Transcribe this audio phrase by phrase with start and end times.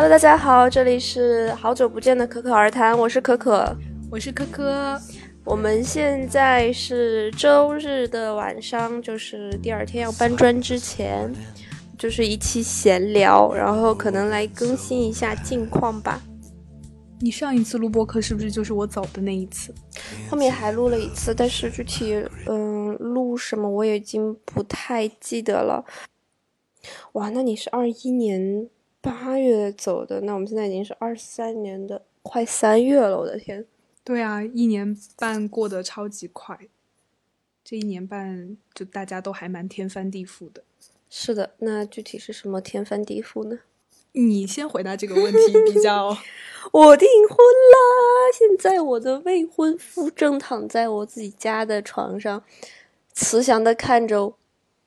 [0.00, 3.76] Hello，大家好，这里是好久不见的可可儿谈，我是可可，
[4.10, 4.98] 我是科科。
[5.44, 11.30] 我们现在是周日的晚上，就是第二天要搬砖之前，
[11.98, 16.22] 就是一期闲聊，然后可能来更新一下近况吧。
[17.18, 19.74] 你上一次录播课是不是就是我走的那一次？
[20.30, 22.14] 后面还录了一次，但是具体
[22.46, 25.84] 嗯录什么我已经不太记得了。
[27.12, 28.66] 哇，那你是二一年
[29.00, 33.64] 八月走的，那我们现在已经是二三年的快三月了，我的天！
[34.04, 36.58] 对啊，一年半过得超级快，
[37.64, 40.62] 这一年半就大家都还蛮天翻地覆的。
[41.08, 43.60] 是的，那具体是什么天翻地覆呢？
[44.12, 46.16] 你先回答这个问题比较。
[46.72, 48.32] 我订婚啦！
[48.36, 52.42] 现在我的未婚夫正躺在我自己家的床上，
[53.12, 54.34] 慈祥的看着，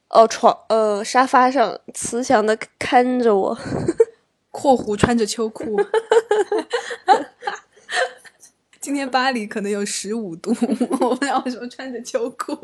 [0.09, 3.57] 哦床呃沙发上慈祥的看着我，
[4.53, 5.75] 括弧穿着秋裤。
[8.79, 10.51] 今天巴黎可能有十五度，
[10.99, 12.55] 我不知道为什么穿着秋裤。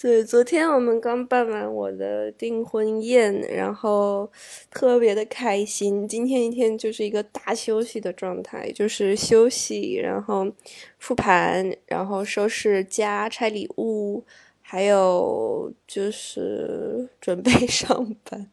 [0.00, 4.28] 对，昨天我们刚办完我的订婚宴，然后
[4.68, 6.08] 特别的开心。
[6.08, 10.50] 今天一天就是一个大休息的状态，就是休息，然后
[10.98, 14.24] 复盘，然后收拾家、拆礼物，
[14.60, 18.50] 还有就是准备上班。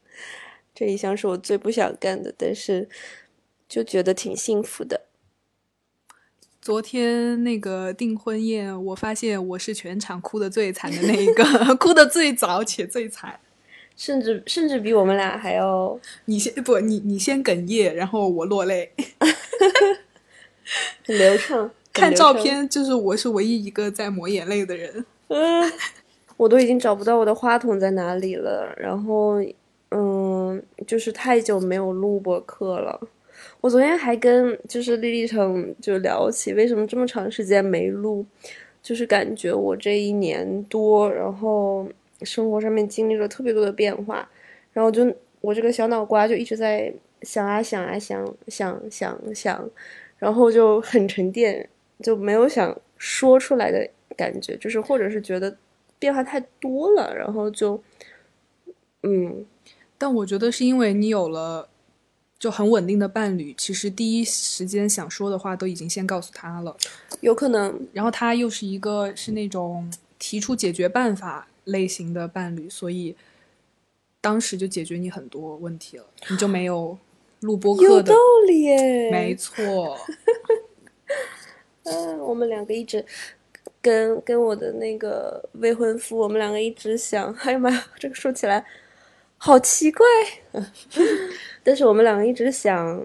[0.80, 2.88] 这一项是我最不想干的，但是
[3.68, 5.02] 就觉得挺幸福的。
[6.62, 11.44] 昨天那个订婚宴，我发现我是全场哭的最惨的那一个，
[11.76, 13.38] 哭的最早且最惨，
[13.98, 16.00] 甚至甚至比我们俩还要。
[16.24, 18.90] 你先不，你你先哽咽，然后我落泪，
[21.06, 21.70] 很流畅。
[21.92, 25.06] 看照片，就是我是唯一一个在抹眼泪的人。
[25.28, 25.70] 嗯，
[26.38, 29.44] 我都已经找不到我的话筒在哪里了，然后
[30.88, 33.00] 就是太久没有录播课了。
[33.62, 38.26] 我昨天还跟就是丽丽成就聊起为什么这么长时间没录，
[38.82, 41.88] 就是感觉我这一年多，然后
[42.24, 44.30] 生活上面经历了特别多的变化，
[44.74, 49.70] 然后就我这个小脑瓜就一直在想啊想啊想想想想，
[50.18, 51.68] 然后就很沉淀，
[52.02, 55.56] 就没有想说出来的感觉，就是或者是觉得
[55.98, 57.82] 变化太多了，然后就
[59.04, 59.46] 嗯，
[60.00, 61.70] 但我觉得是因为你有了。
[62.40, 66.74] 就很稳定的伴侣，其实第一时间想说的话都已经先告诉他了，
[67.20, 67.86] 有可能。
[67.92, 73.14] 然后他又是一个是那种提出解决办法类型的伴侣，所以
[74.22, 76.98] 当时就解决你很多问题了，你就没有
[77.42, 77.90] 录播课的。
[77.90, 78.16] 有道
[78.48, 80.00] 理耶，没错。
[81.84, 83.06] 嗯，我们两个一直
[83.82, 88.66] 跟跟我的那个未婚夫，我们两个一直想，哎呀妈呀，这个说起来。
[89.42, 90.06] 好奇怪，
[91.64, 93.02] 但是我们两个一直想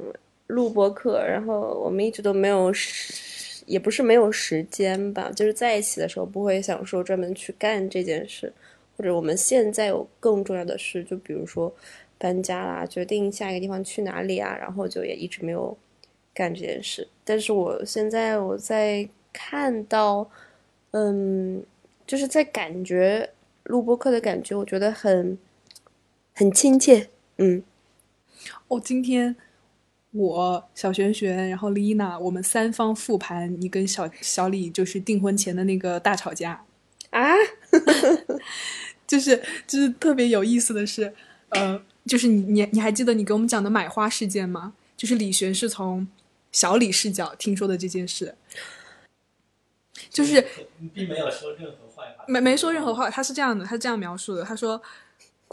[0.48, 2.72] 录播课，然后我们一直都没有，
[3.66, 8.52] 也不是没有时间吧，就是在一起的时候不会想说专门去干这件事，
[8.96, 11.72] 或者我们现在有更重要的事，就比如说
[12.18, 15.76] 搬家啦，决定下一个地方去哪里啊，然后就也一直没有
[16.34, 17.06] 干这件事。
[17.24, 20.28] 但是我现在我在看到，
[20.90, 21.62] 嗯，
[22.04, 23.30] 就是在感觉
[23.62, 25.38] 录播课的感觉，我觉得很。
[26.34, 27.62] 很亲切，嗯，
[28.66, 29.36] 哦，今天
[30.10, 36.64] 我小璇璇，然后丽娜，我们三方复盘你跟小小李就是订婚前的那个大吵架
[37.10, 37.34] 啊，
[39.06, 41.14] 就是就是特别有意思的是，
[41.50, 44.74] 呃，就是你你你还记得你给我们讲的买花事件吗？
[44.96, 46.04] 就是李璇是从
[46.50, 48.34] 小李视角听说的这件事，
[50.10, 50.44] 就是
[50.92, 54.82] 并没有说任何坏话，没没说任何话，他是这样的，他这样描述的，他说。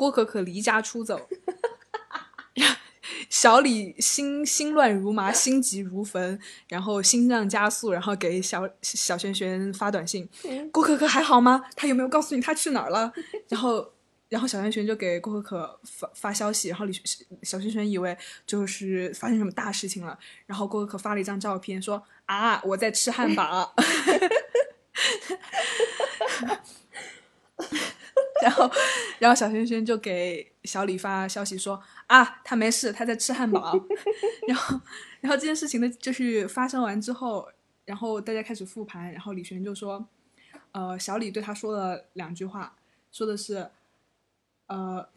[0.02, 1.30] 郭可可离家出走，
[3.30, 10.28] 小李心心乱如麻，心急如焚，然后心脏加速，然后给小小璇璇发短信
[10.74, 11.64] ：“郭可可还好吗？
[11.76, 13.14] 他有没有告诉你他去哪儿了？”
[13.48, 13.94] 然后，
[14.28, 16.94] 然后小璇璇就给郭可可发发消息，然后李
[17.44, 23.76] 小璇璇以为就是发生什么大事情了，然后郭可可发了一张照片说：“啊，我在吃汉堡。
[28.42, 28.70] ”然后，
[29.20, 33.74] 然后小轩轩就给小李发消息说：“啊，他没事，他在吃汉堡。
[34.48, 34.80] ”然后，
[35.22, 37.48] 然后这件事情的就是发生完之后，
[37.86, 40.06] 然后大家开始复盘，然后李璇就说
[40.74, 42.76] ：“呃，小李对他说了两句话，
[43.12, 43.70] 说的是，
[44.68, 45.08] 呃，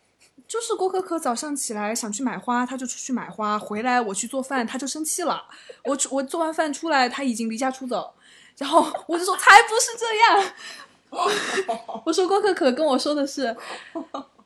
[0.47, 5.49] 就是郭可可早上起来想去买花，他就出去买花，回来我去做饭，他就生气了。
[5.85, 8.15] 我我做完饭出来，他已经离家出走。
[8.57, 10.55] 然后我就说，才不是这样。”
[12.05, 13.57] 我说郭可可跟我说的是，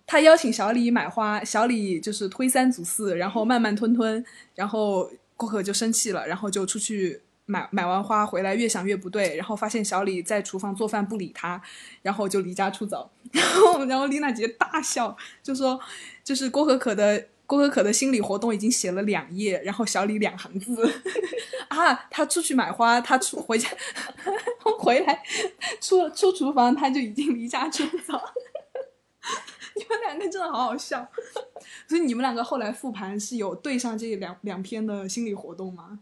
[0.06, 4.24] 他邀请小李买花，小李就是推三阻四，然后慢慢吞吞，
[4.54, 11.60] 然后郭可就生气了，然后就出去买买完花回来，越想越不对，然后发现小李在厨房做饭不理他，
[12.02, 15.78] 然后就离家出走， 然后然后丽娜姐大笑，就说
[16.22, 17.26] 就是郭可可的。
[17.48, 20.86] 郭可可的心理活动已经写了两页，然后小李两行字
[21.68, 23.70] 啊，他出去买花，他出回家
[24.78, 25.22] 回来
[25.80, 28.20] 出出厨房，他就已经离家出走。
[29.74, 31.08] 你们两个真的好好笑，
[31.88, 36.00] 所以你们两个后来复盘是有对上这两两篇的心理活动吗？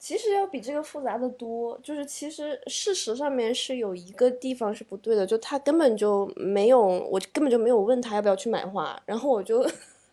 [0.00, 9.64] 其实要比这个复杂的多，就是其实事实上面是有一个地方是不对的，就他根本就没有，我根本就没有问他要不要去买花，然后我就。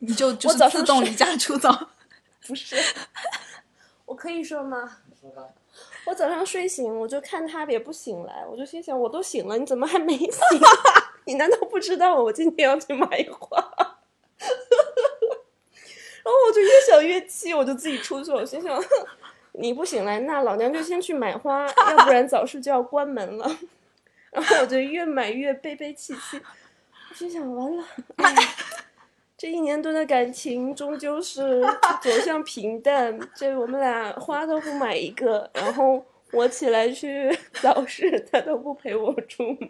[0.03, 1.69] 你就就是自动离家出走，
[2.48, 2.75] 不是？
[4.06, 4.98] 我可以说吗？
[5.19, 5.44] 说吧。
[6.06, 10.31] 我早上睡醒，我就看他也不醒来，我就心想，我都醒了，你怎么还没醒？
[11.25, 13.07] 你难道不知道我今天要去买
[13.39, 13.57] 花？
[16.24, 18.38] 然后我就越想越气，我就自己出去了。
[18.38, 18.83] 我心想，
[19.54, 23.59] 你不醒来，那老娘就先去买花，要不然早市就要关门了。
[24.31, 26.42] 然后我就越买越悲悲戚戚，
[27.09, 27.86] 我心想，完了。
[29.42, 31.42] 这一年多的感情终究是
[32.00, 33.20] 走向平淡。
[33.36, 36.00] 这我们俩花都不买一个，然后
[36.32, 39.68] 我起来去 早市，他都不陪我出门。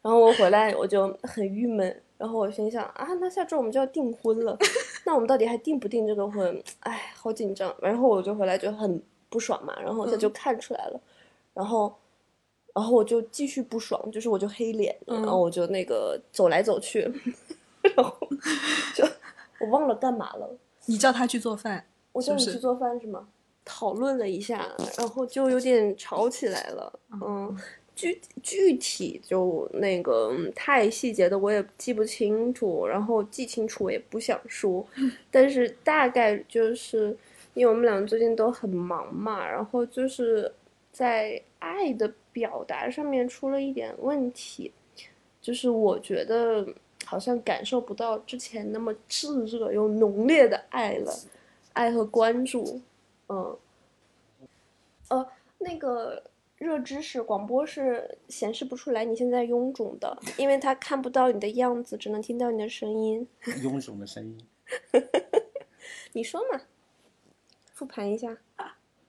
[0.00, 4.56] 然后我回来我就很郁闷，然后我心想啊，那下周我们就要订婚了，
[5.04, 6.64] 那我们到底还订不订这个婚？
[6.80, 7.76] 哎，好紧张。
[7.82, 8.98] 然后我就回来就很
[9.28, 10.98] 不爽嘛，然后他就看出来了，
[11.52, 11.94] 然后，
[12.72, 17.06] 然后我就继续不爽，就是我就黑脸，然后我就那个走来走去。
[17.96, 18.16] 然 后
[18.94, 19.04] 就
[19.60, 20.56] 我忘了干嘛了。
[20.86, 23.28] 你叫他去做饭，我叫你去做饭是吗？
[23.64, 24.68] 讨论了一下，
[24.98, 26.92] 然后就有点吵起来了。
[27.12, 27.56] 嗯，
[27.94, 34.84] 具具体就那个太细节的我也记不清楚，然后记清楚我也不想说。
[35.30, 37.16] 但是大概就是
[37.54, 40.52] 因为我们俩最近都很忙嘛，然后就是
[40.90, 44.72] 在爱的表达上面出了一点问题，
[45.40, 46.66] 就是我觉得。
[47.12, 51.14] 好像感受不到之前那么炙热又浓烈的爱了，
[51.74, 52.80] 爱和关注，
[53.28, 53.54] 嗯，
[55.10, 55.28] 呃，
[55.58, 56.22] 那个
[56.56, 63.28] 热知识广播是显示不出来你现在臃肿的，因为他看不到你的样子，只能听到你的声音。
[63.44, 64.38] 臃肿的声音，
[66.14, 66.62] 你说嘛？
[67.74, 68.38] 复盘一下。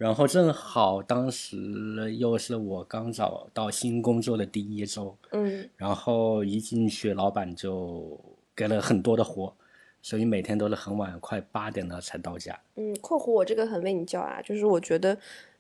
[0.04, 8.20] 然后正好当时又是我刚找到新工作的第一周，嗯，然后一进去，老板就
[8.54, 9.56] 给了很多的活，
[10.02, 12.60] 所以每天都是很晚，快八点了才到家。
[12.76, 15.18] 嗯，括弧我这个很为你骄傲，就是我觉得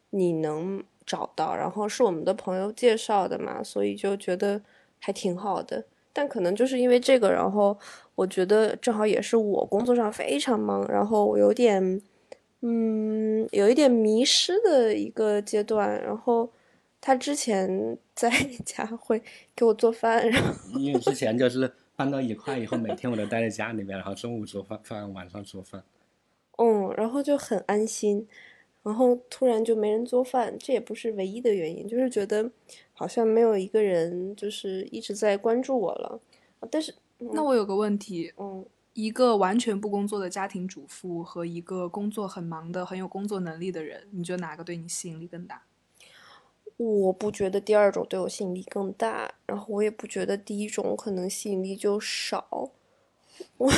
[0.09, 4.61] 你能找到，然后是我们的朋友介绍的嘛，所以就觉得
[4.99, 5.85] 还挺好的。
[6.11, 7.79] 但可能就是因为这个，然后
[8.15, 12.01] 我觉得正好也是我工作上非常忙，然后我有点。
[12.65, 16.01] 嗯，有一点迷失的一个阶段。
[16.01, 16.49] 然后
[17.01, 18.29] 他之前在
[18.65, 19.21] 家会
[19.53, 25.83] 给我做饭，然后因为之前就是搬到一块以后，每天我都待在家里面，然后中午做饭饭，晚上做饭。
[26.57, 28.25] 嗯，然后就很安心。
[28.81, 32.49] 然后突然就没人做饭，这也不是唯一的原因，就是觉得
[32.93, 36.21] 好像没有一个人就是一直在关注我了。
[36.69, 38.65] 但是那我有个问题，嗯。
[38.93, 45.63] 一个完全不工作的家庭主妇和一个工作很忙的、很有工作能力的人，你觉得哪个对你吸引力更大？
[46.77, 52.71] 我不觉得第二种对我吸引力更大，然后我也不觉得第一种可能吸引力就少。
[53.57, 53.71] 我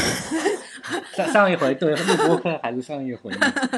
[1.15, 3.31] 上上一回对录播客还是上一回？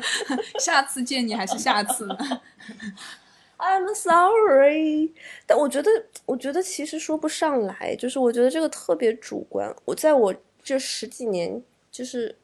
[0.60, 2.18] 下次见你还是下次呢？
[3.58, 5.14] I'm sorry，
[5.46, 5.90] 但我觉得，
[6.26, 9.76] 我觉得其实说不上来，就是我觉得这个特别主观。
[9.86, 10.34] 我在我。
[10.68, 12.36] 这十几年，就是，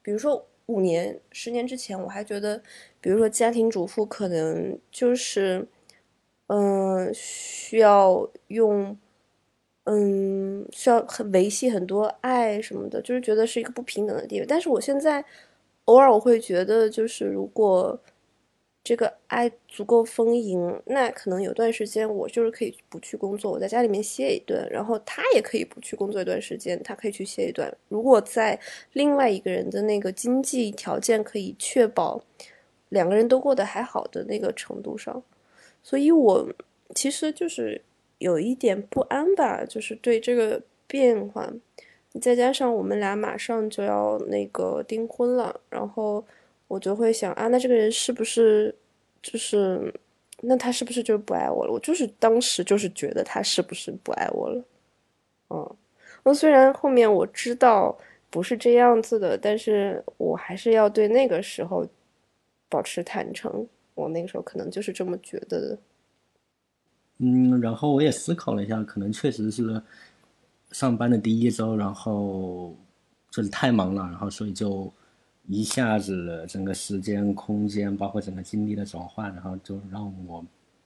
[0.00, 2.62] 比如说五年、十年之前，我还觉得，
[3.02, 5.68] 比如说家庭主妇可能就是，
[6.46, 8.96] 嗯，需要用，
[9.84, 14.46] 嗯，需要很维系很多爱什么的，就是觉得是一个不平等的地位。
[14.46, 15.22] 但是我现在，
[15.84, 18.00] 偶尔我会觉得，就是如果。
[18.86, 27.76] 这个爱足够丰盈，那可能有段时间我就是可以不去工作，我在家里面歇一顿，然后他也可以不去工作一段时间，他可以去歇一段。
[27.88, 28.56] 如果在
[28.92, 32.22] 另外一个人的那个经济条件可以确保
[32.90, 35.20] 两个人都过得还好的那个程度上，
[35.82, 36.48] 所以我
[36.94, 37.82] 其实就是
[38.18, 41.52] 有一点不安吧，就是对这个变化，
[42.20, 46.24] 再加上我们俩马上就要那个订婚了，然后。
[46.68, 48.74] 我就会想啊，那这个人是不是
[49.22, 49.92] 就是，
[50.42, 51.72] 那他是不是就不爱我了？
[51.72, 54.64] 我就是当时就是觉得他是不是不爱我了？
[55.50, 55.76] 嗯，
[56.24, 57.96] 那虽然后面我知道
[58.30, 61.86] 不是这样子的，但是我还是要对那个时候
[62.68, 63.66] 保持坦诚。
[63.94, 65.78] 我那个时候可能就是这么觉得的。
[67.16, 69.80] 嗯，然后我也思考了一下，可能确实是
[70.70, 72.76] 上班的第一周，然后
[73.30, 74.92] 就是太忙了，然后所以就
[75.48, 80.44] 一下子整个时间、空间，包括整个精力的转换，然后就让我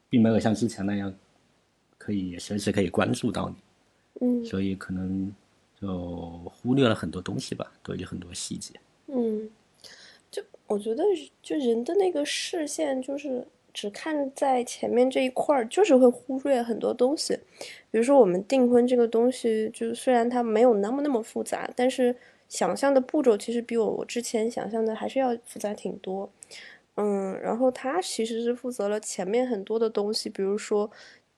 [0.08, 1.12] 并没有像之前那样
[1.96, 3.56] 可以随时可以关注到你，
[4.20, 5.32] 嗯所以可能
[5.80, 8.74] 就忽略了很多东西吧，对于很多细节。
[9.06, 9.48] 嗯，
[10.30, 11.02] 就我觉得
[11.42, 17.34] 就人的那个视线就是只看在前面这一块儿，就是会忽略很多东西。
[17.90, 22.14] 比如说我们订婚这个东西，就虽然它没有那么那么复杂，但是
[22.50, 26.28] 想象的步骤其实比我我之前想象的还是要复杂挺多。
[26.96, 30.90] 嗯，然后他其实是负责了前面很多的东西，比如说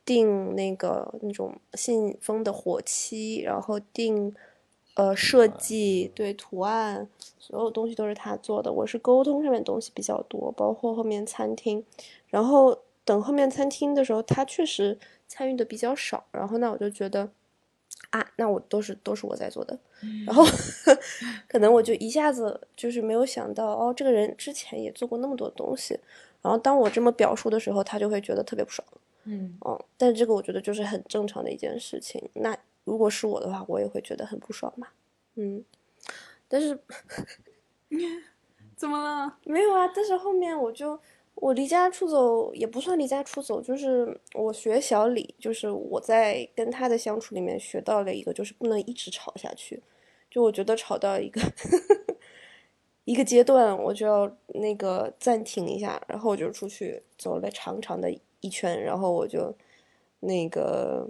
[0.04, 4.34] 定那个那种信封的火漆，然后定
[4.94, 7.06] 呃设计，对图案，
[7.38, 8.72] 所有东西都是他做的。
[8.72, 11.84] 我是沟通上面东西比较多，包括后面餐厅。
[12.28, 16.24] 然后等后面餐厅的时候，他确实参与的比较少。
[16.32, 17.30] 然后那我就觉得
[18.10, 19.78] 啊，那我都是都是我在做的。
[20.26, 20.44] 然后
[21.48, 25.98] 可能我就一下子就是没有想到，哦，这个人之前也做过那么多东西。
[26.42, 28.86] 然后当我这么表述的时候，他就会觉得特别不爽。
[29.24, 32.28] 嗯哦，但是这个我觉得就是很正常的一件事情。
[32.34, 34.88] 那如果是我的话，我也会觉得很不爽嘛。
[35.36, 35.64] 嗯，
[36.48, 36.76] 但是
[38.76, 39.38] 怎么了？
[39.44, 40.98] 没有啊，但是后面我就
[41.34, 49.82] 我离家出走也不算离家出走，就是我学小李，就是我在跟他的相处里面学到了一个，就是不能一直吵下去。
[50.30, 51.40] 就我觉得吵到一个
[53.04, 58.10] 一个阶段，我就要那个暂停一下，然后我就出去走了长长的
[58.40, 59.54] 一圈，然后我就
[60.20, 61.06] 那个、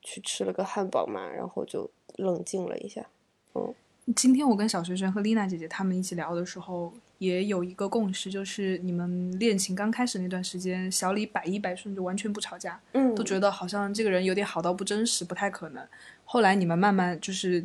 [0.00, 3.06] 去吃了个汉堡嘛，然后就冷静了一下。
[3.54, 3.74] 嗯
[4.16, 15.86] 今天我跟小学生和丽娜姐姐他们一起聊的时候，也有一个共识，就是你们恋情刚开始那段时间，小李百依百顺，就完全不吵架，嗯，都觉得好像这个人有点好到不真实，不太可能。
[16.24, 17.64] 后来你们慢慢就是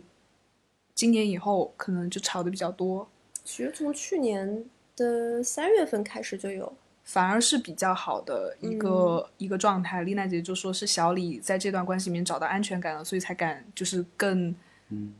[0.93, 3.07] 今年以后，可能就吵得比较多，
[3.43, 4.65] 其实从去年
[4.95, 6.73] 的三月份开始就有。
[7.05, 10.03] 反而是比较好的一个、一个状态。
[10.03, 14.53] 丽娜姐就说是小李在这段关系里面找到安全感了，所以才敢就是更
[14.89, 15.11] 嗯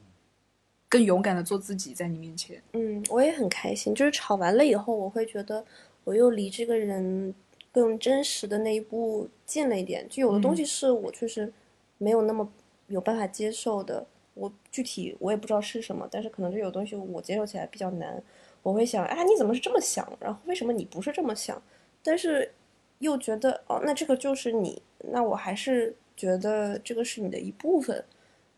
[0.90, 2.62] 更勇敢的做自己在你面前。
[2.74, 3.94] 嗯，我也很开心。
[3.94, 5.64] 就是吵完了以后，我会觉得
[6.04, 7.34] 我又离这个人
[7.72, 10.06] 更真实的那一步近了一点。
[10.10, 11.54] 就有的东西是我确实
[12.00, 12.52] 没有那么
[12.88, 14.04] 有办法接受的，
[14.34, 18.22] 我具体我也不知道是什么，但是可能就有东西我接受起来比较难。
[18.64, 20.12] 我会想，啊，你怎么是这么想？
[20.20, 21.62] 然后为什么你不是这么想？
[22.02, 22.52] 但是
[22.98, 24.82] 又觉得，哦，那这个就是你，
[25.12, 28.04] 那我还是觉得这个是你的一部分。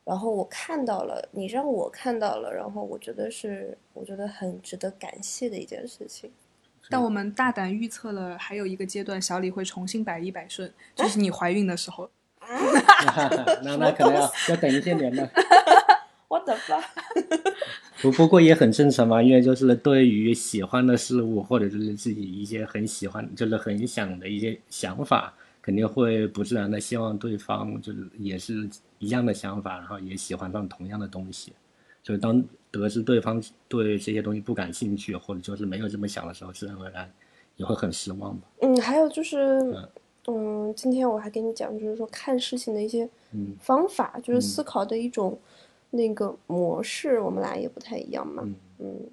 [0.03, 6.31] 然后我看到了，你让我看到了，然后我觉得是，我觉得很值得感谢的一件事情。
[6.89, 12.10] 但我们大胆预测了，还有一个阶段，小李会重新百依百顺，就是你怀孕的时候。
[13.63, 15.29] 那那可能要要等一些年了。
[16.27, 16.81] 我的妈！
[18.01, 31.53] 不不过也很正常嘛，因为就是对于喜欢的事物，或者就是自己一些很喜欢，就是很想的一些想法，肯定会不自然的希望对方就是也是一样的想法，然后也喜欢上同样的东西。
[32.03, 37.08] 所以当得知对方对这些东西不感兴趣，或者就是没有这么想的时候，自然而然
[37.58, 38.48] 也会很失望吧。
[38.62, 39.60] 嗯，还有就是，
[40.27, 45.39] 嗯，今天我还跟你讲，就是说看事情的一些嗯方法，就是思考的一种
[45.91, 48.41] 那个模式，我们俩也不太一样嘛。
[48.44, 49.10] 嗯，嗯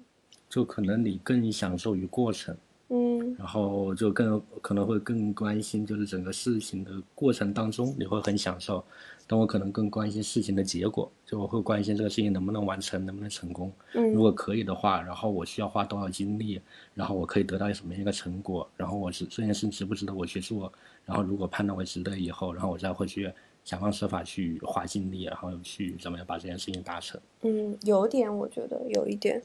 [0.49, 2.57] 就可能你更享受于过程，
[2.89, 8.83] 嗯然后就更可能会更关心，就是整个事情的过程当中，你会很享受。
[9.31, 13.71] 但我可能更关心事情的结果，就我会关心这个事情能不能完成，能不能成功。
[13.93, 16.59] 嗯如嗯果可以的话，然后我需要花多少精力，
[16.95, 20.73] 然后我可以得到什么样一个成果，然后我值这件事值不值得我去做，
[21.05, 23.31] 然后如果判断为值得以后，然后我再会去
[23.63, 27.21] 想方设法去花精力，然后去怎么样把这件事情达成。
[27.41, 29.43] 嗯，有点，我觉得有一点，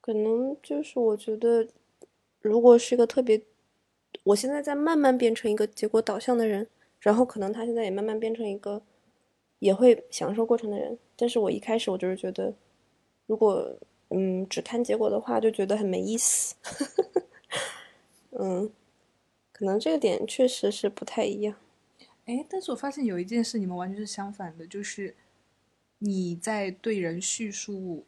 [0.00, 1.68] 可能就是我觉得，
[2.40, 3.42] 如果是一个特别，
[4.24, 6.66] 我现在在慢慢变成一个结果导向的人，
[6.98, 8.82] 然后可能他现在也慢慢变成一个
[9.58, 12.54] 也会享受过程的人，但是我一开始我就是觉得，
[13.26, 13.78] 如果
[14.08, 16.56] 嗯只看结果的话，就觉得很没意思，
[18.32, 18.70] 嗯，
[19.52, 21.56] 可能这个点确实是不太一样，
[22.24, 25.14] 哎，但是我发现有一件事你们完全是相反的，就是
[25.98, 28.04] 你在对人叙述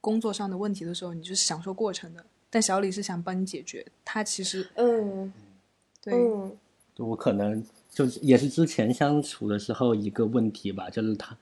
[0.00, 5.32] 工作上的问题的时候，你就是享受过程的，但小李是想帮你解决，他其实嗯
[6.00, 6.56] 对、嗯
[6.98, 11.36] 我可能就是也是之前相处的时候一个问题吧，就是他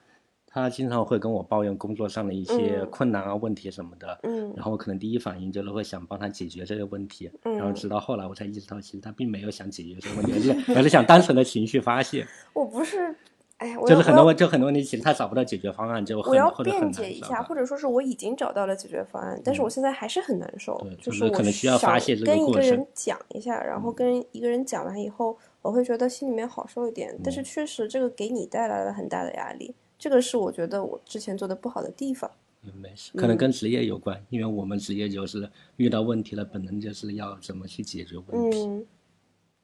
[0.46, 13.14] 他经常会跟我抱怨工作上的一些嗯困难啊、问题什么的，嗯然后我可能第一反应就是会想帮他解决这个问题，然后嗯直到后来我才意识到，其实他并没有想解决这个问题，而是 而是想单纯的情绪发泄，我不是，
[13.62, 27.16] 哎就是很多问就很多问题其实他找不到解决方案，就很我要辩解一下，或者说是我已经找到了解决方案，但是我现在还是很难受对，就就是可能需要发想泄这个跟一个人讲一下，然后跟一个人讲完以后，我会觉得心里面好受一点。
[27.22, 32.30] 但是嗯确实这个给你带来了很大的压力，这个是我觉得我之前做的不好的地方。
[32.64, 38.86] 嗯没事，可能嗯跟职业有关，因为我们职业就是遇到问题了，本能就是要怎么去解决问题，嗯，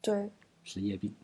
[0.00, 0.31] 对，
[0.64, 1.14] 职业病。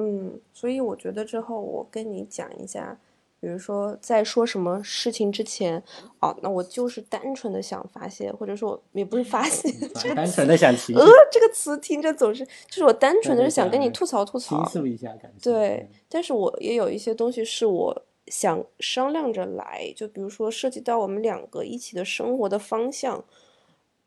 [0.00, 2.96] 嗯，所以我觉得之后我跟你讲一下，
[3.40, 5.82] 比如说在说什么事情之前，
[6.20, 9.68] 哦，那我就是单纯的想发泄，或者说我也不是发泄，
[10.00, 15.50] 这个单纯的想情呃，这个词听着总是，就是我单纯的是想跟你吐槽吐倾槽，诉一下感受。
[15.50, 23.24] 对，但是我也有一些东西是我想商量着来，就比如说涉及到我们两个一起的生活的方向，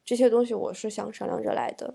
[0.06, 1.94] 这些东西我是想商量着来的。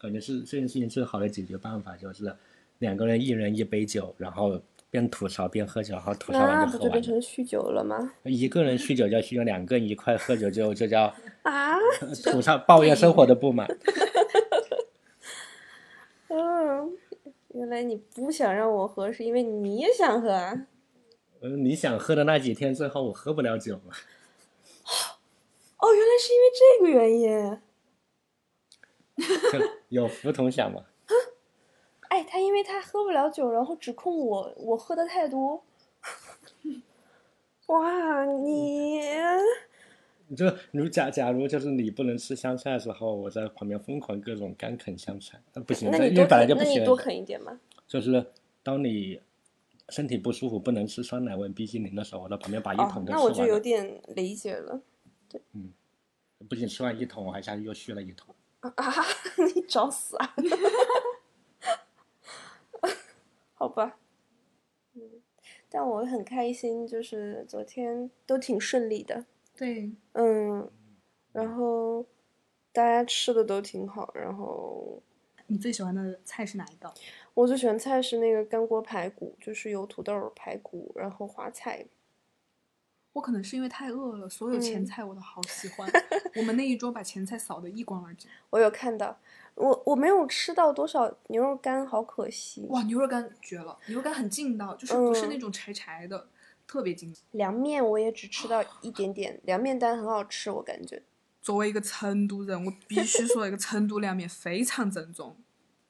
[0.00, 2.32] 感觉是这件事情最好的解决办法就是
[2.78, 7.20] 两个人一人一杯酒，然后边吐槽边喝酒，然后吐槽完就喝完不就变成。
[7.20, 8.12] 酗酒了吗？
[8.22, 11.12] 一个人酗酒叫酗酒，两个人一块喝酒就就叫
[11.42, 11.76] 啊，
[12.24, 13.66] 吐槽抱怨生活的不满。
[16.28, 16.96] 嗯，
[17.54, 20.66] 原来你不想让我喝，是因为你也想喝啊？
[21.40, 23.92] 嗯，你想喝的那几天，最后我喝不了酒了。
[25.78, 27.58] 哦，原来是因为这个原因。
[29.90, 30.84] 有福同享嘛？
[32.08, 35.62] 哎，他因为他喝不了酒，然后指控我我喝的太多。
[37.66, 39.00] 哇，你
[40.36, 46.74] 就如假假如就是你不能吃香菜的时候，我在旁边疯狂各种干啃香菜，那不行，那你因为本来，就不行。
[46.74, 47.60] 那你多啃一点嘛。
[47.86, 48.24] 就是
[48.62, 49.20] 当你
[49.90, 53.44] 身体不舒服不能吃酸奶味冰激凌的时候，我在旁边把一哦桶，都那我就。
[53.46, 54.80] 有点理解了
[55.28, 55.72] 对，嗯
[56.48, 58.34] 不仅吃完一桶，我还下去又续了一桶。
[58.60, 58.72] 啊！
[59.54, 60.34] 你找死啊！
[63.54, 63.98] 好吧，
[64.94, 65.02] 嗯，
[65.68, 69.24] 但我很开心，就是昨天都挺顺利的，
[69.56, 70.70] 对，嗯，
[71.32, 72.06] 然后
[72.72, 75.02] 大家吃的都挺好，然后
[75.48, 76.92] 你最喜欢的菜是哪一道？
[77.34, 81.86] 我最喜欢菜是那个干锅排骨，就是有土豆、排骨，然后花菜。
[83.18, 85.90] 我可能是因为太饿了，所有前嗯菜我都好喜欢。
[86.36, 88.30] 我们那一桌把前菜扫得一光二净。
[88.48, 89.18] 我有看到，
[89.56, 92.64] 我我没有吃到多少牛肉干，好可惜。
[92.68, 93.76] 哇，牛肉干绝了！
[93.88, 96.28] 牛肉干很劲道，就是不是嗯那种柴柴的，
[96.64, 97.18] 特别劲道。
[97.32, 101.02] 凉面我也只吃到一点点，凉面但很好吃，我感觉。
[101.42, 105.36] 作为一个成都人，我必须说，那个成都凉面非常正宗，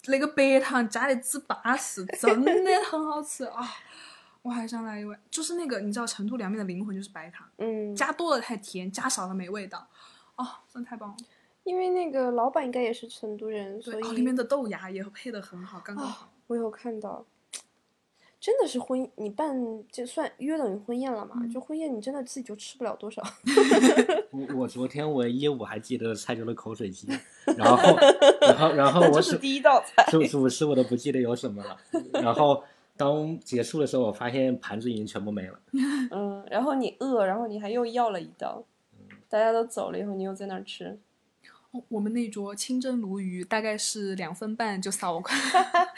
[0.06, 3.68] 那个白糖加的之巴适，真的很好吃啊！
[4.48, 9.86] 我还想来一碗，就是那个你知道成都凉面的灵魂就是白糖，嗯，加多了太甜，加少了没味道。
[10.36, 11.16] 哦，真的太棒了！
[11.64, 16.30] 因为那个老板应该也是成都人，所，以哦，里面的豆芽也配的很好，刚刚好。
[16.46, 17.26] 我有看到，
[18.40, 19.54] 真的是婚，你办
[19.92, 21.34] 就算约等于婚宴了嘛？
[21.42, 23.22] 嗯就婚宴你真的自己就吃不了多少。
[24.32, 27.06] 我我昨天唯一我还记得的菜就是口水鸡，
[27.58, 27.98] 然后
[28.40, 30.06] 然后然后 我这是第一道菜。
[30.10, 31.76] 主主食我都不记得有什么了，
[32.12, 32.62] 然后
[32.98, 35.60] 当结束的时候，我发现盘子已经全部没了。
[36.10, 38.64] 嗯，然后你饿，然后你还又要了一道，
[39.28, 40.98] 大家都走了以后，你又在那儿吃。
[41.70, 45.24] 哦，我们那桌清蒸鲈鱼大概是两分半就扫完，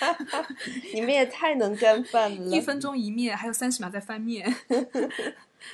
[0.93, 2.47] 你们也太能干饭了。
[2.55, 4.53] 一分钟一面，还有三十秒再翻面。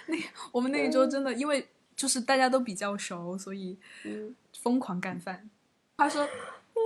[0.07, 0.17] 那
[0.53, 5.49] 我们那一桌真的，因为就是大家都比较熟，所以嗯疯狂干饭。
[5.97, 6.29] 他说，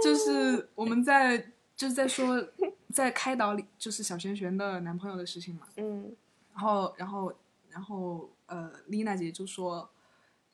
[0.05, 1.51] 就是我们在
[1.81, 2.47] 就是在说
[2.93, 5.67] 在开导里，就是小璇璇的男朋友的事情嘛。
[5.77, 6.15] 嗯
[6.53, 7.35] 然后，然后，
[7.71, 9.89] 然后，呃，丽娜姐就说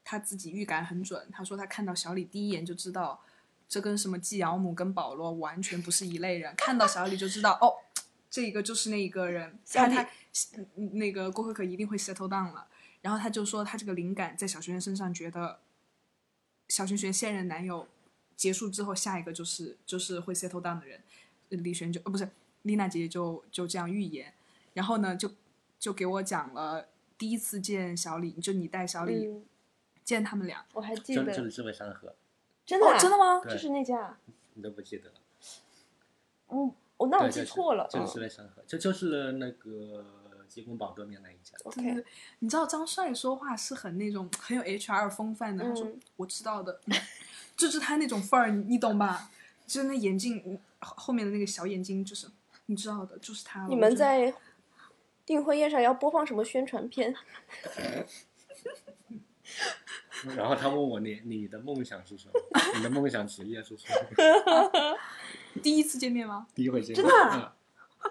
[0.05, 1.29] 她自己预感很准。
[1.33, 3.21] 她说她看到小李第一眼就知道，
[3.69, 6.55] 这跟什么季养母跟保罗完全不是一类人。
[6.57, 7.75] 看到小李就知道，哦，
[8.31, 9.59] 这一个就是那一个人。
[9.73, 10.09] 他
[10.77, 12.69] 嗯那个郭可可一定会 settle down 了。
[13.01, 15.59] 然后他就说他这个灵感在小璇璇身上，觉得
[16.69, 17.89] 小璇璇现任男友
[18.37, 21.01] 结束之后，下一个就是就是会 settle down 的人。
[21.51, 22.29] 呃李璇就呃不是
[22.63, 24.33] 丽娜姐姐就就这样预言。
[24.75, 25.31] 然后呢，就
[25.79, 29.43] 就给我讲了第一次见小李，就你带小李嗯，
[30.05, 30.65] 见他们俩。
[30.75, 32.15] 我还记得，就就是智慧山河，
[32.67, 33.41] 真的啊哦，真的吗？
[33.45, 34.19] 就是那家。
[34.55, 35.15] 你都不记得了？
[36.49, 37.89] 嗯，我那我记错了。
[37.91, 40.05] 就是智嗯慧山河，就就是那个
[40.47, 41.55] 鸡公堡对面那一家。
[41.65, 42.05] OK，
[42.41, 45.65] 你知道张帅说话是很那种很有 HR 风范的。
[45.65, 46.95] 他说嗯：“我知道的，嗯
[47.57, 49.31] 就是他那种范儿，你你懂吧？
[49.67, 52.29] 就是那眼镜嗯后后面的那个小眼睛，就是
[52.67, 54.35] 你知道的，就是他。”你们在
[55.25, 57.15] 订婚宴上要播放什么宣传片？
[60.35, 62.33] 然后他问我你你的梦想是什么？
[62.77, 64.97] 你的梦想职业是什么？
[65.63, 66.47] 第一次见面吗？
[66.55, 67.57] 第一回见面，真的啊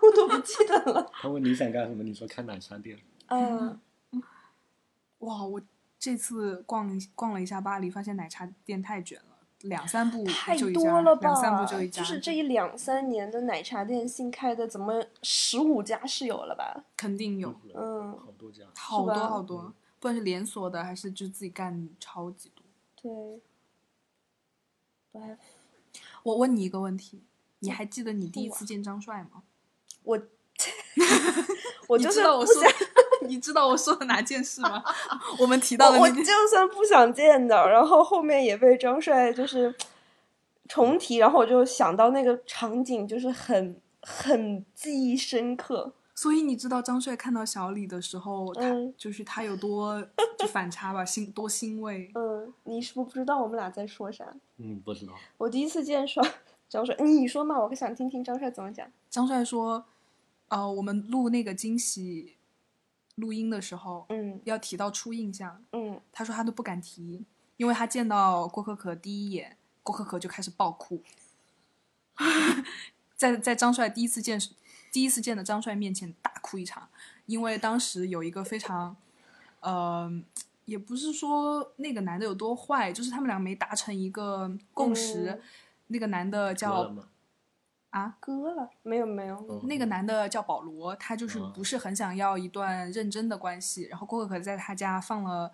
[0.02, 1.10] 我都不记得了。
[1.14, 2.04] 他问你想干什么？
[2.04, 3.00] 你说开奶茶店。
[3.28, 3.80] 嗯，
[5.20, 5.62] 哇，我
[5.98, 9.35] 这次逛逛了一下巴黎，发现奶茶店太卷了，
[9.66, 11.22] 两三步太就一家，多了吧？
[11.30, 16.86] 两三步就一家，就是这一两三年的奶茶店新开的，怎么十五家是有了吧？
[16.98, 18.64] 肯定有嗯，好多家。
[18.76, 22.64] 好多好多，不管是连锁的还是就自己干，超级多。
[25.12, 25.38] 对。
[26.24, 27.24] 我问你一个问题，
[27.60, 29.44] 你还记得你第一次见张帅吗？
[30.04, 30.22] 我，
[31.88, 32.72] 我就是知道我说不想，
[33.28, 34.84] 你知道我说的哪件事吗？
[35.40, 39.74] 我们提到的我我就算不想见的，然后后面也被张帅就是
[40.68, 45.94] 重提，然后我就想到那个场景，就是很很记忆深刻。
[46.18, 50.02] 所以你知道张帅看到小李的时候，他嗯就是他有多
[50.40, 52.10] 就反差吧，欣多欣慰。
[52.16, 54.26] 嗯，你是不是不知道我们俩在说啥？
[54.58, 55.12] 嗯，不知道。
[55.38, 56.24] 我第一次见帅
[56.70, 58.88] 张帅，你说嘛，我想听听张帅怎么讲。
[59.10, 59.84] 张帅说，
[60.48, 62.35] 呃，我们录那个惊喜
[63.16, 64.40] 录音的时候，嗯。
[64.44, 67.24] 要提到初印象，嗯，他说他都不敢提，
[67.58, 71.02] 因为他见到郭可可第一眼，郭可可就开始爆哭，
[73.16, 74.40] 在在张帅第一次见
[74.92, 76.88] 第一次见的张帅面前大哭一场，
[77.26, 78.96] 因为当时有一个非常，
[79.62, 80.12] 呃，
[80.66, 85.42] 也不是说那个男的有多坏，就是他们俩没达成一个共识，嗯。
[85.88, 87.08] 那个男的叫吗？
[88.00, 88.18] 啊。
[88.20, 93.84] 割了没有没有，嗯那个男的叫保罗，他就是嗯不是很想要一段认真的关系。
[93.84, 95.52] 然后郭可可在他家放了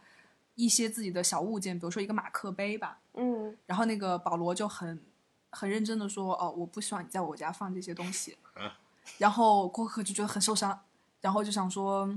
[0.56, 3.00] 一些自己的小物件，比如说一个马克杯吧。
[3.14, 5.02] 嗯然后那个保罗就很
[5.50, 8.38] 很认真的说：“哦，我不希望你在我家放这些东西。
[8.56, 8.78] 啊”
[9.18, 10.80] 然后郭可可就觉得很受伤，
[11.20, 12.08] 然后就想说，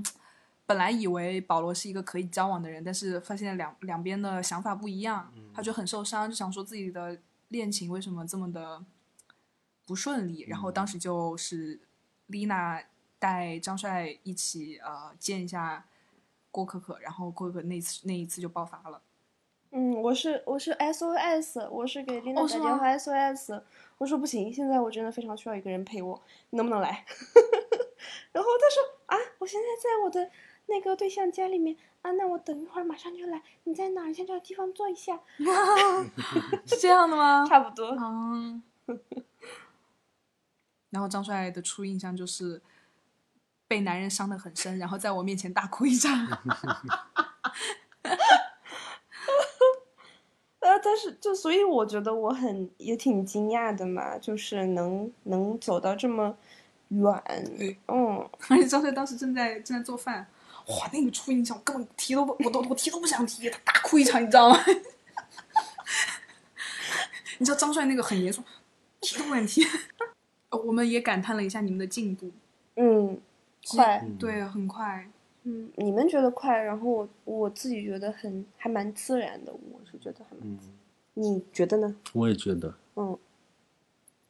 [0.65, 8.81] 本来以为保罗是一个可以交往的人，但是发现两两边的想法不一样，他就很受伤，就想说自己的恋情为什么这么的
[9.85, 10.45] 不顺利。
[10.47, 11.79] 然后当时就是
[12.27, 12.81] 丽娜
[13.19, 15.85] 带张帅一起呃见一下
[16.51, 19.01] 郭可可，然后郭可可那次那一次就爆发了。
[19.71, 23.61] 嗯，我是我是 SOS，我是给丽娜打电话 SOS，
[23.97, 26.21] 我说不行，现在我真的非常需要一个人陪我，
[26.51, 27.05] 你能不能来？
[28.31, 30.31] 然后他说啊，我现在在我的
[30.67, 34.13] 那个对象家里面啊，那我等一会儿马上就来，你在哪儿？
[34.13, 35.19] 先找地方坐一下，
[36.65, 37.45] 是这样的吗？
[37.49, 37.89] 差不多。
[37.99, 38.63] 嗯。
[40.95, 42.61] 然后张帅的初印象就是
[43.67, 46.09] 被男人伤得很深，然后在我面前大哭一场。
[50.61, 56.37] 呃，但是就所以我觉得我很也挺惊讶的嘛，就是能能走到这么
[56.87, 57.21] 远，
[57.87, 60.25] 嗯，而且张帅当时正在正在做饭，
[60.67, 64.57] 哇，那个初印象我根本提都不，我都我提都不想提，他大哭一场，你知道吗？
[67.37, 68.41] 你知道张帅那个很严肃，
[69.01, 69.61] 提都不敢提。
[70.55, 72.31] 呃我们也感叹了一下你们的进步，
[72.75, 73.19] 嗯，
[73.75, 75.09] 快，嗯对，很快。
[75.43, 80.59] 嗯，你们觉得快，然后我我自己觉得很还蛮自然的，我是觉得还蛮，嗯，
[81.13, 81.95] 你觉得呢？
[82.13, 82.73] 我也觉得。
[82.95, 83.17] 嗯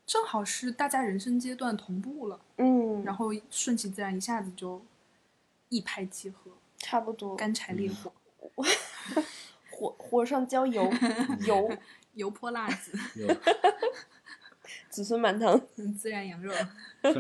[0.06, 4.80] 正好是大家人生阶段同步了，嗯，然后顺其自然，一下子就
[5.70, 8.12] 一拍即合，差不多，干柴烈 火，
[9.72, 10.88] 火火上浇油，
[11.48, 11.70] 油
[12.14, 13.28] 油泼辣子，有
[14.96, 15.60] 子孙满堂。
[15.76, 16.54] 孜然羊肉。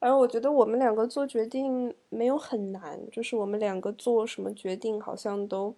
[0.00, 5.74] 而我觉得我们两个做决定没有很难，就是我们两个做什么决定好像都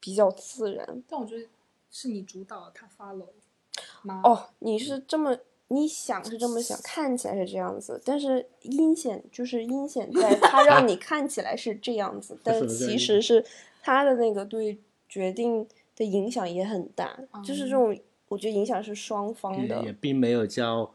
[0.00, 1.02] 比较自然。
[1.06, 1.46] 但我觉得
[1.90, 3.28] 是你主导，他 follow
[4.02, 4.22] 吗？
[4.24, 5.36] 哦，你是这么
[5.68, 13.44] 你想是这么想，看起来是这样子，但是阴险就是阴险在 它让你看起来是这样子，但其实是
[13.82, 17.94] 他的那个对决定的影响也很大，就是这种
[18.30, 19.92] 我觉得影响是双方的也。
[19.94, 20.88] 并没有叫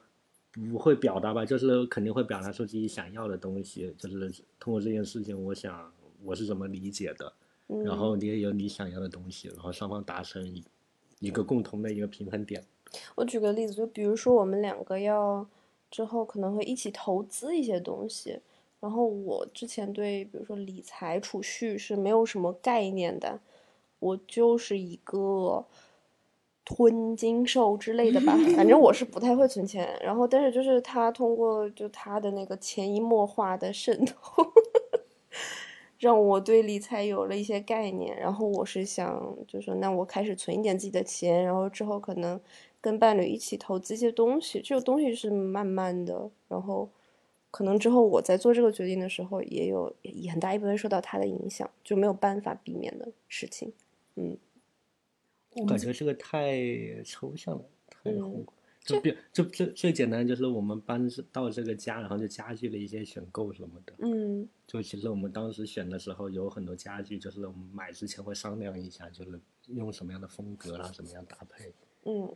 [0.51, 5.91] 不会表达吧，就是肯定会表达出自己想要的东西，就是通过这件事情，我想
[6.23, 7.33] 我是怎么理解的，
[7.67, 10.63] 嗯然后你也有你想要的东西，然后双方达成一
[11.19, 12.63] 一个共同的一个平衡点。
[13.15, 15.45] 我举个例子，就比如说我们两个要
[15.91, 18.39] 之后可能会一起投资一些东西，
[18.79, 23.41] 然后我之前对比如说理财储蓄是没有什么概念的，
[23.99, 25.65] 我就是一个
[26.65, 29.87] 吞金兽之类的吧， 反正我是不太会存钱。
[30.03, 34.43] 然后但是就是他通过就他的那个潜移默化的渗透。
[35.97, 42.39] 让我对理财有了一些概念，然后我是想，就说那我开始存一点自己的钱，然后之后可能
[42.81, 46.89] 跟伴侣一起投资一些东西，这个东西是慢慢的，然后
[47.49, 53.71] 可能之后我在做这个决定的时候，也有也很大一部分受到他的影响，就没有办法避免的事情。
[54.15, 54.37] 嗯
[55.67, 56.59] 感觉这个太
[57.03, 58.57] 抽象了，太嗯宏观。
[58.81, 63.93] 就比就最最简单就是我们搬到这个家，然后就家具的一些选购什么的。
[63.97, 69.39] 嗯就其实我们当时选的时候有很多家具，就是我们买之前会商量一下，就是
[69.69, 71.73] 用什么样的风格，然后怎么样搭配。
[72.03, 72.35] 嗯，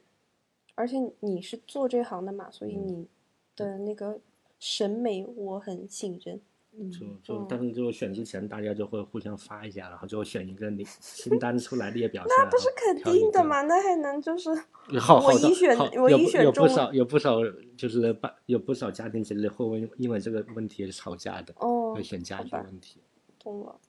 [0.73, 3.08] 而且你是做这行的嘛，所以嗯你
[3.55, 4.19] 的那个
[4.60, 6.41] 审美我很信任。
[6.79, 12.23] 嗯就就嗯但是就选之前，大家就会互相发一下，然后就选一个你 清单出来列表。
[12.27, 13.61] 那不是肯定的嘛？
[13.63, 14.49] 那还能就是
[14.99, 17.39] 好好的我一选好我一选中了少有不少
[17.77, 23.01] 就是办有不少家庭其实会为因为这个问题吵架的，哦会，选家好吧具问题。
[23.37, 23.79] 懂了。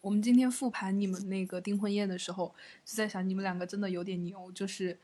[0.00, 4.96] 我们今天复盘你们那个订婚宴的时候，就在想你们两个真的有点牛，就是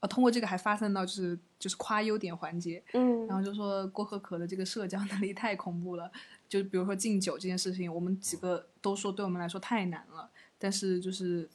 [0.00, 6.10] 呃通过这个还发散到就是就是夸优点环节，嗯然后就说郭可可的这个社交能力太恐怖了，
[6.48, 11.48] 就比如说敬酒这件事情，我们几个都说对我们来说太难了，但是就是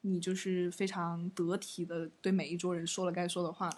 [0.00, 3.70] 你就是非常得体的对每一桌人说了该说的话，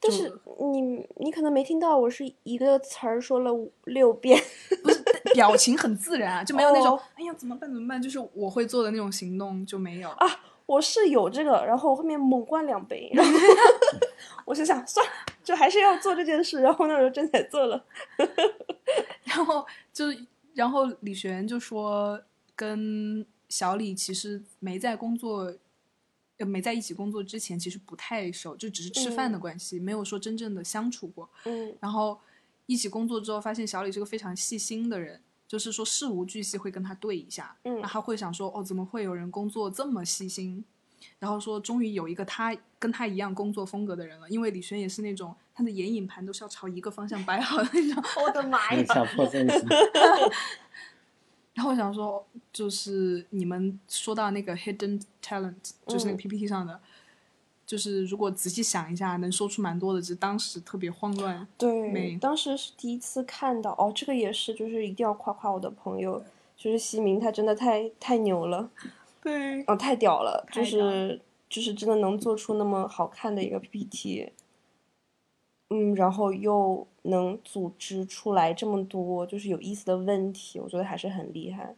[0.00, 0.40] 但就是
[0.72, 4.40] 你你可能没听到，我是一个词儿说了五六遍。
[4.82, 5.02] 不是
[5.34, 10.10] 表情很自然啊，就没有那种、哦哎呀怎么办怎么办，就是我会做的那种行动就没有。
[10.66, 13.32] 我是有这个，然后我后面猛灌两杯， 然后
[14.44, 15.12] 我就想算了，
[15.44, 16.60] 就还是要做这件事。
[16.60, 17.84] 然后那时候真才做了。
[19.24, 20.06] 然后就
[20.54, 22.20] 然后李璇就说
[22.56, 25.54] 跟小李其实没在工作。
[26.38, 31.28] 呃没在一起工作之前，其实不太熟，就只是吃饭的嗯关系，没有说真正的相处过。
[31.44, 32.18] 嗯然后
[32.66, 35.20] 一起工作之后，发现小李是个非常细心的人，
[35.52, 40.64] 就是说事无巨细会跟他对一下，嗯那他会想说，哦，怎么会有人工作这么细心？
[41.18, 48.02] 然后说，终于有一个他跟他一样工作风格的人了，因为李轩也是那种他的眼影盘都是要朝一个方向摆好的那种。
[48.24, 48.82] 我的妈呀！
[48.88, 49.46] 强迫症，
[51.52, 56.80] 然后我想说，就是你们说到那个 hidden talent，就是那个嗯 PPT 上的，
[57.72, 61.48] 就是如果仔细想一下，能说出蛮多的，只是当时特别慌乱。
[61.56, 66.22] 对，当时是第一次看到哦，这个也是，就是一定要夸夸我的朋友，
[66.54, 68.70] 就是西明，他真的太太牛了，
[69.22, 74.30] 对，哦，太屌了，就是就是真的能做出那么好看的一个 PPT，
[75.70, 81.74] 嗯，然后又能组织出来这么多就是有意思的问题，我觉得还是很厉害。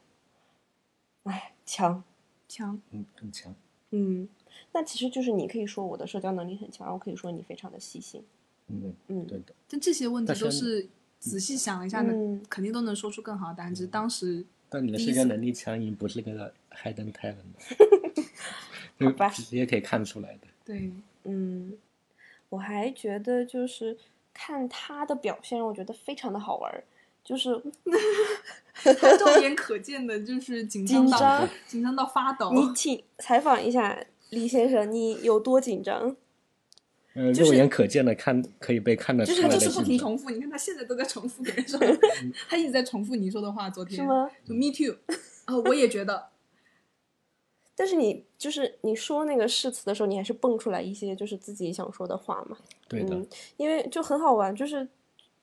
[1.22, 2.02] 哎，强，
[2.48, 2.83] 强。
[2.90, 3.54] 嗯，很强。
[3.92, 4.28] 嗯，
[4.74, 8.22] 那其实就是你可以说我的社交能力很强，然后可以说你非常的细心，
[8.66, 9.54] 嗯，嗯对的。
[9.68, 10.87] 但这些问题都是
[11.20, 13.72] 仔细想一下，能、嗯肯定都能说出更好的答案。
[13.74, 17.37] 只是当时但你的社交能力强已经不是个 hidden talent，
[18.98, 20.48] 好吧直接可以看出来的。
[20.64, 21.72] 对嗯，
[22.48, 23.96] 我还觉得就是
[24.32, 26.82] 看他的表现，让我觉得非常的好玩儿，
[27.22, 27.62] 就是
[28.74, 32.52] 他肉眼可见的就是紧张到紧张紧张到发抖。
[32.52, 34.04] 你请采访一下
[34.35, 36.16] 李先生，你有多紧张？
[37.14, 39.97] 呃，就是肉眼可见的看，可以被看得就是出来的他就是不停。
[39.97, 41.79] 重复，你看他现在都在重复别人说，
[42.51, 43.70] 他一直在重复你说的话。
[43.70, 44.29] 昨天是吗？
[44.44, 44.97] 就 me too，
[45.44, 46.31] 啊，我也觉得，
[47.77, 52.57] 但是你就是你说那个誓词的时候，你还是蹦出来一些就是自己想说的话嘛。
[52.88, 54.88] 对的嗯，因为就很好玩，就是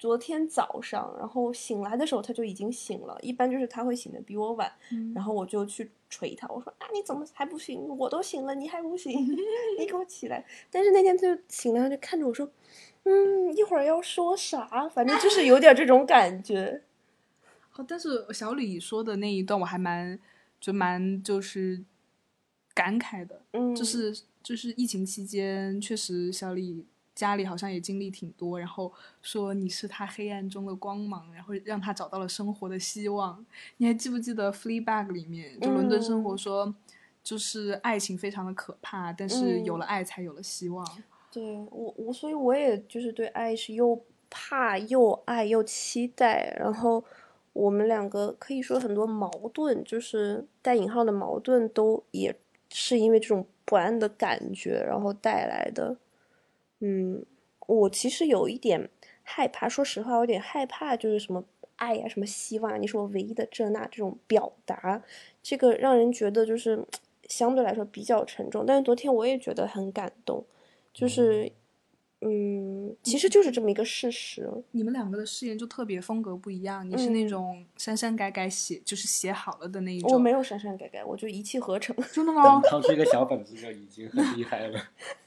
[0.02, 7.88] 昨天早上，然后醒来的时候他就已经醒了，一般就是他会醒的比我晚，嗯然后我就去捶他，我说啊你怎么还不醒？
[7.88, 9.12] 我都醒了，你还不醒？
[9.78, 10.44] 你给我起来！
[10.72, 12.50] 但是那天他就醒了，他就看着我说，
[13.04, 14.90] 嗯，一会儿要说啥？
[14.90, 16.82] 反正就是有点这种感觉。
[17.70, 20.20] 好，但是小李说的那一段我还蛮
[20.60, 21.84] 就蛮就是
[22.74, 24.12] 感慨的，嗯，就是
[24.42, 33.46] 就是疫情期间，确实小李家里好像也经历挺多，然后说你是他黑暗中的光芒，然后让他找到了生活的希望。
[33.78, 36.76] 你还记不记得《Fleabag》里面，就伦敦生活嗯说，
[37.22, 40.86] 就是爱情非常的可怕，但是有嗯了爱才有了希望。
[41.32, 47.04] 对我我所以我也就是对爱是又怕又爱又期待，然后
[47.54, 52.36] 我们两个可以说很多矛盾，就是带引号的矛盾，都也
[52.70, 55.98] 是因为这种不安的感觉，然后带来的。
[56.82, 57.26] 嗯，
[57.68, 58.90] 我其实有一点
[59.24, 61.44] 害怕，说实话，我有点害怕，就是什么
[61.78, 65.02] 爱呀、什么希望啊，你是我唯一的这那这种表达，
[65.42, 66.84] 这个让人觉得就是
[67.30, 68.66] 相对来说比较沉重。
[68.66, 70.44] 但是昨天我也觉得很感动，
[70.94, 71.52] 就是
[72.24, 74.48] 嗯，其实就是这么一个事实。
[74.72, 80.12] 你们两个的誓言就特别风格不一样，你是那嗯种删删改改写，就是写好了的那一种。
[80.12, 81.96] 我没有删删改改，我就一气呵成。
[82.12, 82.62] 真的 吗？
[82.62, 84.80] 掏出一个小本子就已经很厉害了。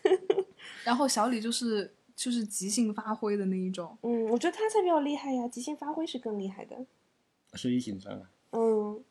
[0.84, 3.96] 然后小李就是就是即兴发挥的那一种。
[4.02, 6.76] 嗯，我觉得他才比较厉害呀，即兴发挥是更厉害的。
[7.54, 8.30] 所以紧张啊。
[8.52, 9.02] 嗯，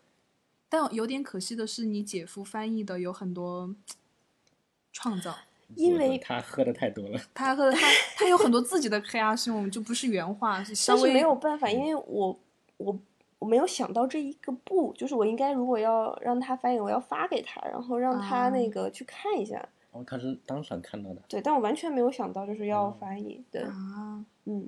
[0.70, 3.76] 但有点可惜的是，你姐夫翻译的有很多
[4.92, 5.36] 创造，
[5.76, 7.20] 因为他喝的太多了。
[7.34, 12.40] 他喝的他他有很多自己的 creation，就不是原话，是稍但是微没有办法，因为我
[12.78, 12.98] 我
[13.40, 19.68] 我没有想到这一个步，就是我应该如果要让他翻译，我要发给他，然后让他那啊个去看一下。
[19.94, 24.68] 哦，他是当场看到的，对，但我完全没有想到就是要哦翻译，对，啊，嗯，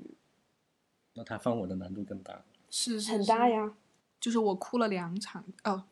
[1.15, 2.41] 那他放我的难度更大。
[2.69, 3.73] 是是很大呀。
[4.19, 5.83] 就是我哭了两场，哦，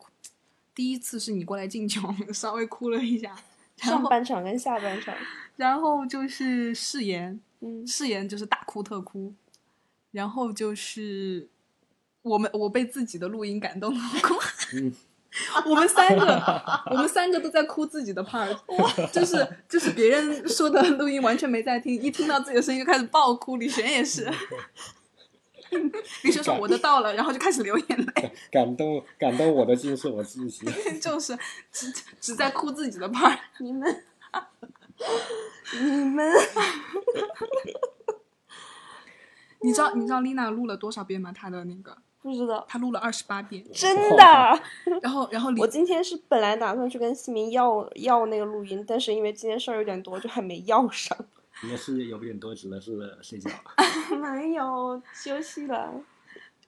[0.74, 2.00] 第一次是你过来敬酒，
[2.32, 3.36] 稍微哭了一下，
[3.76, 5.14] 上半场跟下半场，
[5.56, 9.32] 然后就是誓言，嗯，誓言就是大哭特哭，
[10.10, 11.48] 然后就是
[12.22, 14.34] 我们我被自己的录音感动了哭。
[14.74, 14.92] 嗯
[15.66, 18.56] 我们三个，我们三个都在哭自己的 part，
[19.10, 23.56] 就是就是别人说的录音完全没在听，一听到自己的声音就开始爆哭。
[23.56, 24.30] 李璇也是，
[26.22, 30.64] 李璇说我的到了，然后就开始流眼泪，感动感动我的竟是我自己。
[31.00, 31.36] 就是
[31.72, 33.38] 只只在哭自己的 part。
[33.58, 34.04] 你们，
[35.80, 36.32] 你们，
[39.62, 41.32] 你知道你知道丽娜录了多少遍吗？
[41.32, 44.62] 她的那个，不知道，他录了二十八遍，真的。
[45.02, 51.14] 然后然后李我今天是本来打算去跟西明要要那个录音，但是因为今天事儿有点多，就还没要上。
[51.68, 53.50] 也是有点多，指的是睡觉。
[54.16, 55.92] 没有休息了。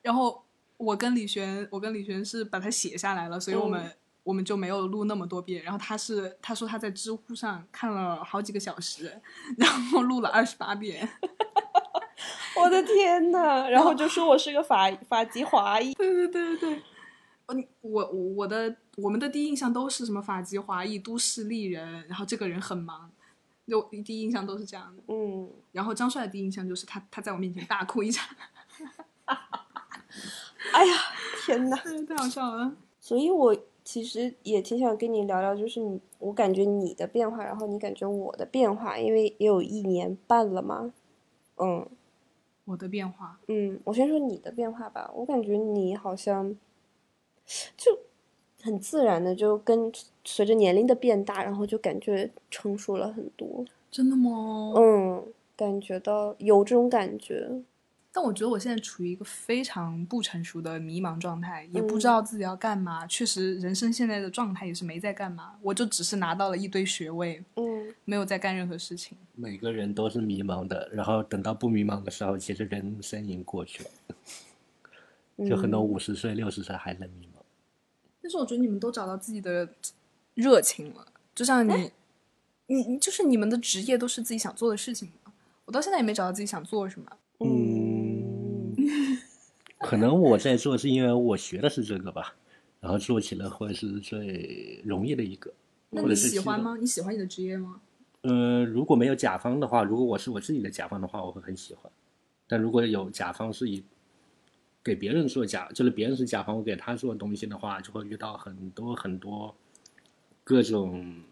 [0.02, 0.44] 然后
[0.76, 3.92] 我跟李璇，我跟李璇是把它写下来了，所以我们、嗯
[4.26, 5.62] 我们就没有录那么多遍。
[5.62, 9.22] 然后他是他说他在知乎上看了好几个小时，
[9.56, 11.08] 然后录了二十八遍。
[12.58, 13.68] 我的天呐！
[13.68, 15.92] 然后就说我是个法法籍华裔。
[15.94, 16.82] 对对对对对，
[17.46, 23.10] 嗯，我我我的我们的第一印象都是什么法籍华裔、都市丽人，然后这个人很忙，
[23.66, 25.02] 就第一印象都是这样的。
[25.08, 28.34] 嗯，然后张帅的第一印象就是他他在我面前大哭一场，
[30.72, 30.94] 哎呀，
[31.44, 31.76] 天呐！
[32.08, 32.72] 太好笑了。
[33.00, 40.92] 所以我其实也挺想跟你聊聊，就是你，我感觉你的变化，然后你感觉我的变化，因为也有一年半了嘛。
[41.58, 41.88] 嗯
[42.66, 45.10] 我的变化，嗯，我先说你的变化吧。
[45.14, 46.54] 我感觉你好像
[47.76, 47.98] 就
[48.62, 49.90] 很自然的就跟
[50.24, 53.64] 随着年龄的变大，然后就感觉成熟了很多。
[53.90, 54.74] 真的吗？
[54.76, 55.24] 嗯，
[55.56, 57.62] 感觉到有这种感觉。
[58.16, 63.06] 但我觉得我现在处于一个非常不成熟的迷茫状态，也不嗯知道自己要干嘛。
[63.06, 69.18] 确实，人生现在的状态也是没在干嘛，我就只是拿到了一堆学位，嗯没有在干任何事情。
[69.34, 73.90] 每个人都是迷茫的，然后等到不迷茫的时候，其实人生已经过去了。
[75.46, 77.42] 就很多嗯五十岁、六十岁还在迷茫。
[78.22, 79.68] 但是我觉得你们都找到自己的
[80.32, 81.92] 热情了，就像你，
[82.68, 85.34] 你你就是你们的职业都是自己想做的事情嘛。
[85.66, 87.12] 我到现在也没找到自己想做什么。
[87.38, 87.75] 嗯，
[89.86, 92.34] 可能我在做是因为我学的是这个吧，
[92.80, 95.52] 然后做起来会是最容易的一个。
[95.90, 96.76] 那你喜欢吗？
[96.78, 97.80] 你喜欢你的职业吗？
[98.22, 101.90] 呃，如果没有甲方的话，如果我是我自己的甲方的话，我会很喜欢。
[102.48, 103.84] 但如果有甲方是以
[104.82, 109.54] 给别人做甲，就是别人是甲方，我给他做东西的话，就会遇到很多很多
[110.42, 111.22] 各种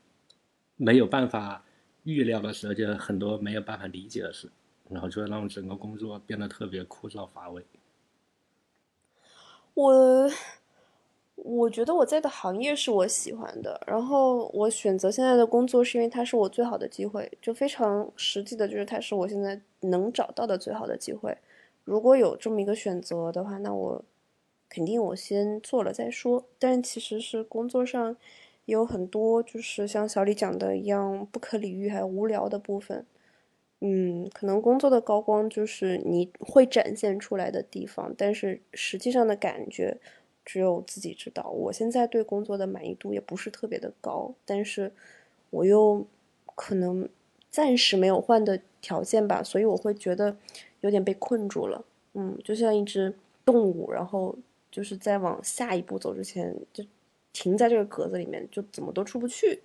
[0.76, 1.64] 没有办法
[2.04, 4.48] 预料的事，而且很多没有办法理解的事，
[4.88, 7.64] 然后就会让整个工作变得特别枯燥乏味。
[9.74, 10.30] 我
[11.36, 21.36] 我觉得我在的行业是我喜欢的，然后我选择现在的工作是因为它是我最好的机会，就非常实际的，就是它是我现在能找到的最好的机会。
[21.84, 24.04] 如果有这么一个选择的话，那我
[24.68, 26.44] 肯定我先做了再说。
[26.58, 28.16] 但其实是工作上
[28.64, 33.04] 有很多就是像小李讲的一样不可理喻还有无聊的部分。
[33.86, 39.98] 嗯，可能工作的高光就是你会展现出来的地方，但是实际上的感觉
[40.42, 41.50] 只有自己知道。
[41.50, 44.90] 我现在对工作的满意度也不是特别的高，但是
[45.50, 46.06] 我又
[46.54, 47.06] 可能
[47.50, 50.34] 暂时没有换的条件吧，所以我会觉得
[50.80, 51.84] 有点被困住了。
[52.14, 53.14] 嗯，就像一只
[53.44, 54.34] 动物，然后
[54.70, 56.82] 就是在往下一步走之前，就
[57.34, 59.60] 停在这个格子里面，就怎么都出不去。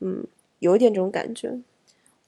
[0.00, 0.26] 嗯，
[0.58, 1.58] 有一点这种感觉。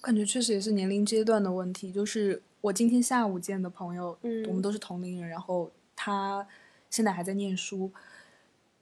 [0.05, 1.91] 我感觉确实也是年龄阶段的问题。
[1.91, 6.47] 就是我今天下午见的朋友，嗯我们都是同龄人，然后他
[6.91, 7.91] 现在还在念书，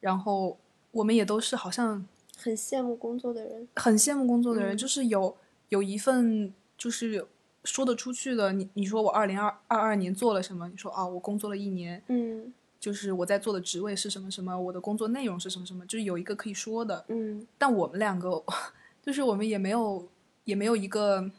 [0.00, 0.58] 然后
[0.90, 2.04] 我们也都是好像
[2.36, 3.68] 很羡慕工作的人。
[3.76, 5.36] 很羡慕工作的人，嗯就是有
[5.68, 7.24] 有一份就是
[7.62, 8.52] 说得出去的。
[8.52, 10.68] 你你说我二零二二二年做了什么？
[10.68, 17.04] 你说啊，我工作了一年，嗯就是我在做的职位是什么什么，我的工作内容是什么什么，就是有一个可以说的。
[17.06, 18.42] 嗯但我们两个，
[19.00, 20.04] 就是我们也没有
[20.44, 21.30] 也没有一个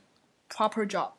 [0.49, 1.11] proper job，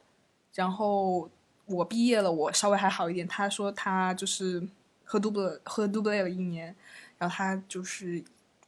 [0.55, 1.31] 然后
[1.67, 3.27] 我毕业了，我稍微还好一点。
[3.27, 4.67] 他说他就是
[5.05, 6.75] 喝杜布喝杜布雷了一年，
[7.19, 8.25] 然后他就是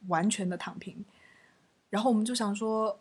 [0.07, 1.03] 完全的躺平。
[1.89, 2.99] 然后我们就想说，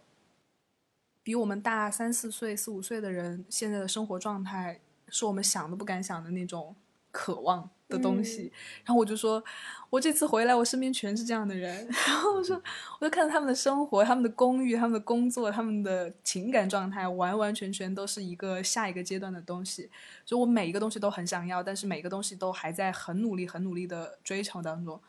[1.22, 6.74] 比我们大三四岁、四五岁的人，现在的生活状态是我们想都不敢想的那种
[7.16, 8.52] 渴望的东西。
[8.84, 9.42] 然后我就说，
[9.88, 11.88] 我这次回来，我身边全是这样的人。
[12.06, 12.62] 然后我说，
[13.00, 19.88] 我就看到他们的生活、他们的公寓、他们的工作、他们的情感状态，完完全全都是一个下一个阶段的东西。
[20.26, 25.00] 所以我每一个东西都很想要，但是每个东西都还在很努力、很努力的追求当中。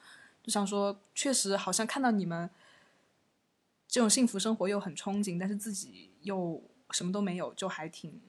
[0.44, 2.50] 就想说，确实好像看到你们。
[3.90, 8.20] 这种幸福生活又很憧憬，但是自己又什么都没有，就还挺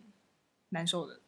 [0.69, 1.19] 难受的。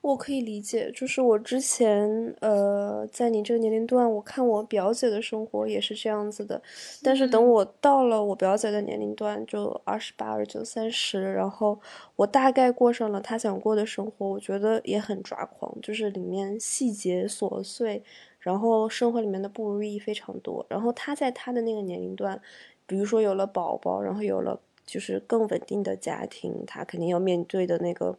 [0.00, 6.62] 我可以理解，就是我之前呃，在你这个年龄段，我看我表姐的生活也是这样子的。
[7.02, 11.78] 但是等我到了我表姐的年龄段，就二十八、二十九、三十，然后
[12.16, 18.02] 我大概过上了她想过的生活，我觉得也很抓狂，就是里面细节琐碎，
[18.38, 20.64] 然后生活里面的不如意非常多。
[20.68, 22.40] 然后她在她的那个年龄段。
[22.90, 28.16] 比如说有了宝宝，然后有了就是更稳定的家庭，他肯定要面对的那个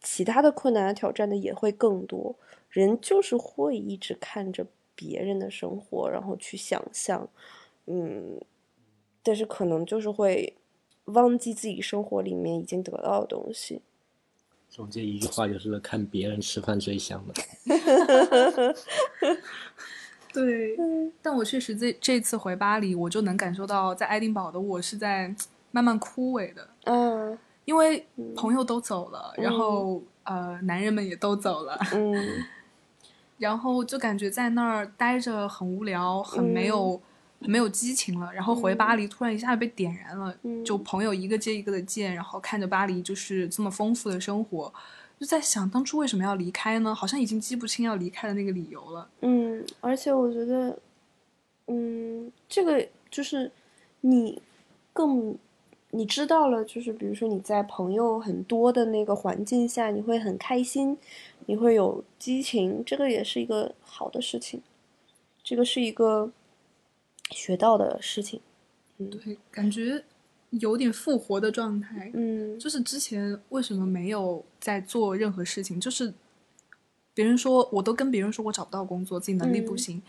[0.00, 2.34] 其他的困难挑战的也会更多。
[2.70, 7.28] 人就是会一直看着别人的生活，然后去想象，
[7.86, 8.40] 嗯，
[9.22, 10.54] 但是可能就是会
[11.06, 13.82] 忘记自己生活里面已经得到的东西。
[14.68, 17.34] 总结一句话就是看别人吃饭最香的。
[20.32, 20.76] 对，
[21.20, 25.34] 但我确实这这次回巴黎，我就能感受到，在爱丁堡的我是在
[25.72, 26.68] 慢慢枯萎的。
[26.84, 27.36] 嗯，
[27.70, 28.04] 因为
[28.34, 31.78] 朋友都走了，然后呃，男人们也都走了。
[31.94, 32.44] 嗯，
[33.38, 37.00] 然后就感觉在那儿待着很无聊，很没有
[37.40, 38.34] 很没有激情了。
[38.34, 44.72] 然后回巴黎，突然一下被点燃了，就朋友一个接一个的见，然后看着巴黎就是这么丰富的生活。
[45.20, 46.92] 就在想当初为什么要离开呢？
[46.92, 49.08] 好像已经记不清要离开的那个理由了。
[49.20, 50.76] 嗯，而且我觉得，
[51.68, 53.52] 嗯，这个就是
[54.00, 54.42] 你
[54.92, 55.38] 更
[55.90, 60.96] 你知道了，就是比如说你在朋友很多的那个环境下，你会很开心，
[61.46, 64.62] 你会有激情，这个也是一个好的事情，
[65.42, 66.30] 这个是一个
[67.30, 68.40] 学到的事情。
[68.98, 70.04] 嗯，对，感觉。
[70.58, 75.80] 有点复活的状态，嗯，就是之前为什么没有在做任何事情？
[75.80, 76.12] 就是
[77.14, 80.02] 别人说，我都跟别人说我找不到工作，自己能力不行，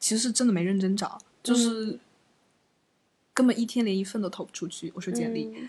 [0.00, 1.96] 其实是真的没认真找，就是
[3.34, 4.92] 根本一天连一份都投不出去。
[4.94, 5.68] 我说简历，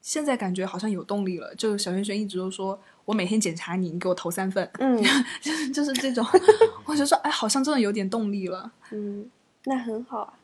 [0.00, 1.54] 现在感觉好像有动力了。
[1.54, 4.96] 就小轩轩一直都说我每天检查你，你给我投三份，嗯，
[5.42, 6.24] 就是就是这种，
[6.86, 9.30] 我就说哎，好像真的有点动力了，嗯，
[9.64, 10.36] 那很好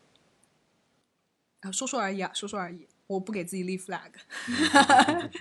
[1.61, 1.71] 啊。
[1.71, 4.11] 说说而已啊，说说而已，我不给自己立 flag。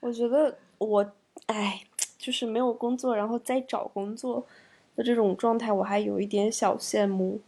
[0.00, 1.12] 我觉得我，
[1.46, 1.82] 哎，
[2.16, 4.46] 就是没有工作，然后再找工作
[4.94, 7.40] 的这种状态，我还有一点小羡慕。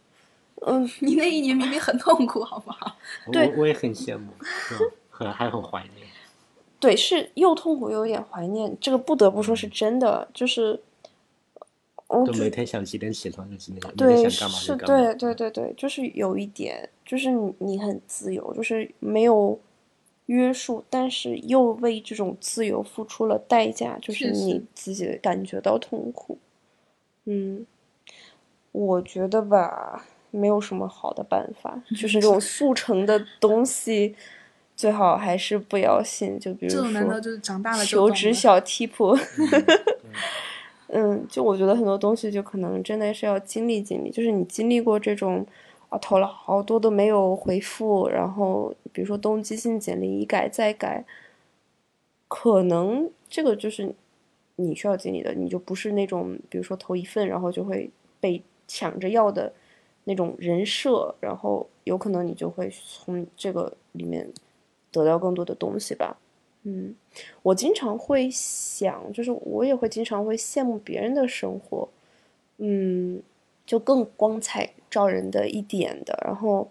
[0.65, 2.97] 嗯， 你那一年明明很痛苦，好不好？
[3.31, 4.31] 对，我也很羡慕，
[5.09, 6.07] 很还很怀念。
[6.79, 10.81] 对，是又痛苦又有点怀念，这个不得不说是真的，就是。
[12.25, 19.59] 就每天想几点起床就是那个，对，是，对，对，对，对，就是有一点，就是你你很自由，就是没有
[20.25, 26.39] 约束，但是又为这种自由付出了代价，就是你自己感觉到痛苦。
[27.25, 27.63] 嗯，
[28.71, 34.15] 我觉得吧，没有什么好的办法， 就是这种速成的东西，
[34.75, 36.39] 最好还是不要信。
[36.39, 36.83] 就比如说，
[37.85, 38.91] 求职小 tip。
[40.91, 45.45] 嗯，就我觉得很多东西就可能真的是要经历经历，就是你经历过这种，
[45.89, 51.05] 啊投了好多都没有回复，然后比如说动机性简历一改再改，
[52.27, 53.93] 可能这个就是
[54.55, 59.53] 你需要经历的，你就不是那种比如说投一份然后就会被抢着要的
[60.09, 64.27] 那种人设，然后有可能你就会从这个里面
[64.91, 66.17] 得到更多的东西吧。
[66.63, 66.95] 嗯，
[67.43, 71.87] 我经常会想，就是我也会经常会羡慕别人的生活，
[72.57, 73.21] 嗯，
[73.67, 76.17] 就更光彩照人的一点的。
[76.25, 76.67] 然后，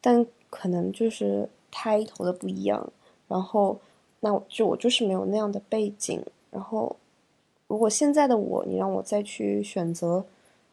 [0.00, 2.92] 但可能就是开头的不一样。
[3.28, 3.78] 然后，
[4.18, 6.20] 那就我就是没有那样的背景。
[6.50, 6.96] 然后，
[7.68, 10.24] 如果现在的我，你让我再去选择。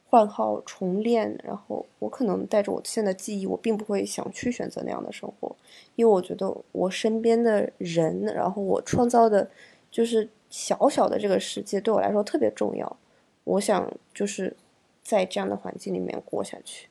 [0.09, 5.55] 换号重练，然后我可能带着我现在的记忆，我并不会想去选择那样的生活，
[5.95, 9.51] 因为我觉得我身边的人，然后我创造的，
[9.91, 12.97] 就是小小的这个世界对我来说特别重要。
[13.43, 14.55] 我想就是
[15.03, 16.89] 在这样的环境里面过下去。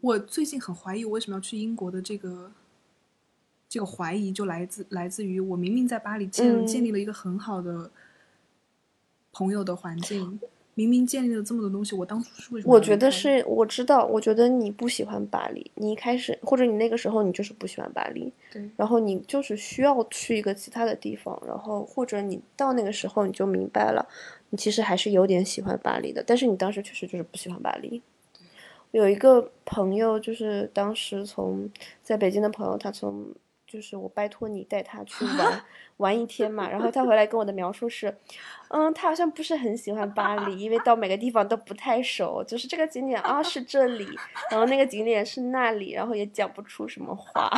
[0.00, 2.50] 我最近很怀疑我为什么要去英国的这个
[3.68, 7.90] 这个怀疑就来自来自于我明明在巴黎建、嗯建立了一个很好的
[9.32, 10.40] 朋友的环境，
[10.78, 12.72] 明明建立了这么多东西，我当初是为什么？
[12.72, 24.06] 我觉得，是，我知道，我觉得你不喜欢巴黎，你一开始或者你那个时候你就是不喜欢巴黎，对，然后你就是需要去一个其他的地方，然后或者你到那个时候你就明白了，
[24.50, 28.00] 你其实还是有点喜欢巴黎的，但是你当时确实就是不喜欢巴黎。
[28.92, 31.68] 有一个朋友，就是当时从
[32.04, 33.26] 在北京的朋友，他从
[33.68, 35.64] 就是我拜托你带他去玩
[35.98, 38.16] 玩一天嘛，然后他回来跟我的描述是，
[38.70, 44.08] 嗯，他好像不是很喜欢巴黎，因为到每个地方都不太熟，就是这个景点啊是这里，
[44.50, 47.50] 然后那个景点是那里，然后也讲不出什么话。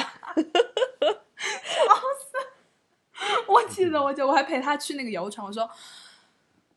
[3.47, 5.71] 我记得，我记得我还陪他去那个游船，我说。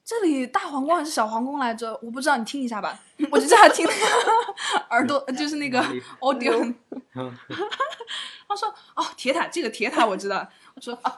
[0.05, 1.97] 这里大皇宫还是小皇宫来着？
[2.03, 2.99] 我不知道，你听一下吧。
[3.31, 5.81] 我就叫他听那个耳朵，就是那个
[6.19, 6.75] audio。
[7.15, 7.33] 嗯
[8.47, 11.17] 他说：“哦，铁塔，这个铁塔我知道。”我说：“啊。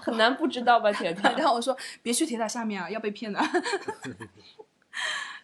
[0.00, 1.30] 很难不知道吧，铁塔？
[1.36, 3.40] 然后我说：“别去铁塔下面啊，要被骗的。”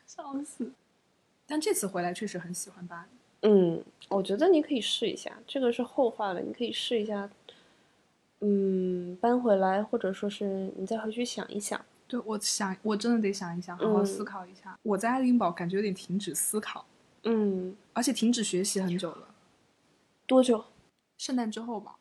[0.06, 0.70] 笑死！
[1.46, 3.48] 但这次回来确实很喜欢巴黎。
[3.48, 7.28] 嗯，我觉得你可以试一下，这个是后话了，你可以试一下。
[8.40, 11.84] 嗯，搬回来，或者说是你再回去想一想。
[12.06, 14.78] 对，我想，我真的得想一想，好好思考一下。
[14.82, 16.86] 我在爱丁堡感觉有点停止思考，
[17.24, 19.28] 嗯，而且停止学习很久了。
[20.28, 20.62] 多久？
[21.16, 21.96] 圣诞之后吧，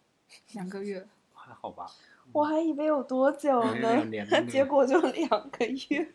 [0.52, 1.08] 两个月。
[1.34, 1.90] 还好吧。
[2.34, 4.06] 我还以为有多久呢
[4.52, 6.12] 结果就两个月。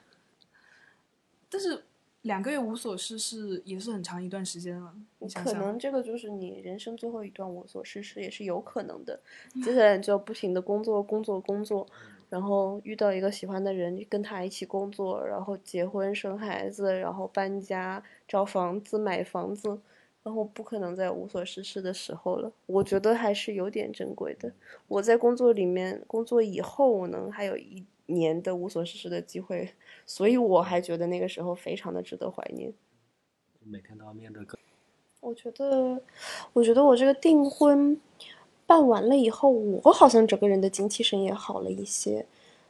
[1.48, 1.82] 但是
[2.20, 4.94] 两个月无所事事也是很长一段时间了。
[5.20, 9.18] 你想可，能这个就是你人生最后一段无所事事，也是有可能的。
[9.64, 11.86] 接下来你就不停的工作，工作，工作，
[12.28, 19.80] 然后遇到一个喜欢的人，跟他一起工作，然后结婚、生孩子，然后搬家、找房子、买房子，
[20.22, 22.52] 然后不可能再无所事事的时候了。
[22.66, 24.52] 我觉得还是有点珍贵的。
[24.88, 29.72] 我在工作里面工作以后，我能还有一年的无所事事的机会，
[30.04, 32.72] 所以我还觉得那个时候非常的值得怀念。
[33.62, 34.58] 每天都要面对各
[35.20, 36.00] 我觉得，
[36.54, 38.00] 我觉得我这个订婚
[38.66, 42.26] 办完了以后，我好像整个人的精气神也好了一些。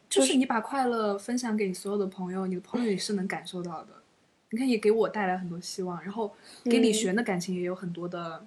[0.09, 4.00] 就是你把快乐分享给你所有的朋友，你的朋友也是能感受到的。
[4.51, 6.33] 你看，也给我带来很多希望，然后
[6.65, 8.45] 给李嗯璇的感情也有很多的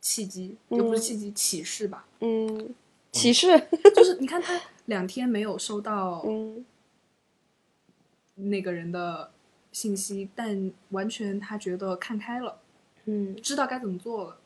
[0.00, 2.06] 契机，又不是嗯契机，启示吧。
[2.20, 2.74] 嗯，
[3.12, 3.48] 启示。
[3.94, 6.64] 就是 你看他两天没有收到嗯
[8.36, 9.30] 那个人的
[9.72, 12.60] 信息，但完全他觉得看开了，
[13.06, 14.36] 嗯，知道该怎么做了。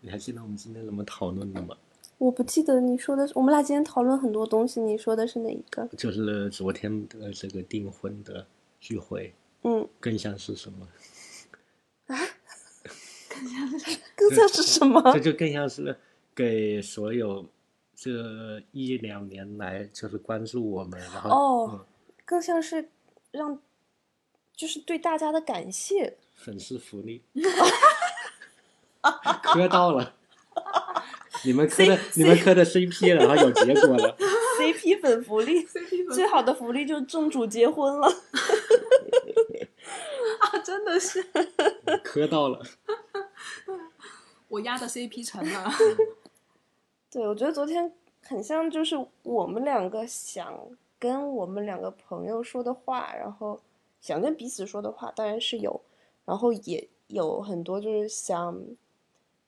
[0.00, 1.76] 你还记得我们今天怎么讨论的吗？
[2.18, 5.86] 我不记得你说的是，我们俩今天讨论很多东西，你说的是哪一个？
[5.98, 8.46] 就是昨天的这个订婚的
[8.80, 9.34] 聚会，
[9.66, 10.86] 嗯，更像是什么？
[12.06, 12.16] 啊
[13.28, 15.02] 更像是更像是什么？
[15.12, 15.98] 这就更像是
[16.34, 17.44] 给所有
[17.94, 21.84] 这一两年来就是关注我们，然后哦嗯
[22.24, 22.88] 更像是
[23.32, 23.60] 让，
[24.54, 26.16] 就是对大家的感谢。
[26.34, 27.22] 粉丝福利，
[29.42, 30.14] 磕到了。
[31.44, 34.16] 你们磕的你们磕的 CP，然后有结果了
[34.58, 38.08] ，CP 粉福利，CP 最好的福利就是正主结婚了。
[40.66, 41.22] 啊，真的是
[42.02, 42.60] 磕到了。
[44.48, 45.70] 我压的 CP 成了。
[47.10, 47.92] 对，我觉得昨天
[48.22, 50.58] 很像，就是我们两个想
[50.98, 53.60] 跟我们两个朋友说的话，然后
[54.00, 55.80] 想跟彼此说的话，当然是有，
[56.24, 58.60] 然后也有很多就是想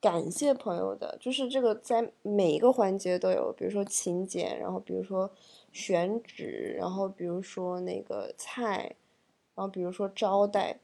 [0.00, 5.30] 感谢朋友的，就是这个在每一个环节都有，比如说请柬，然后比如说
[5.72, 8.94] 选址，然后比如说那个菜，
[9.54, 10.78] 然后比如说招待。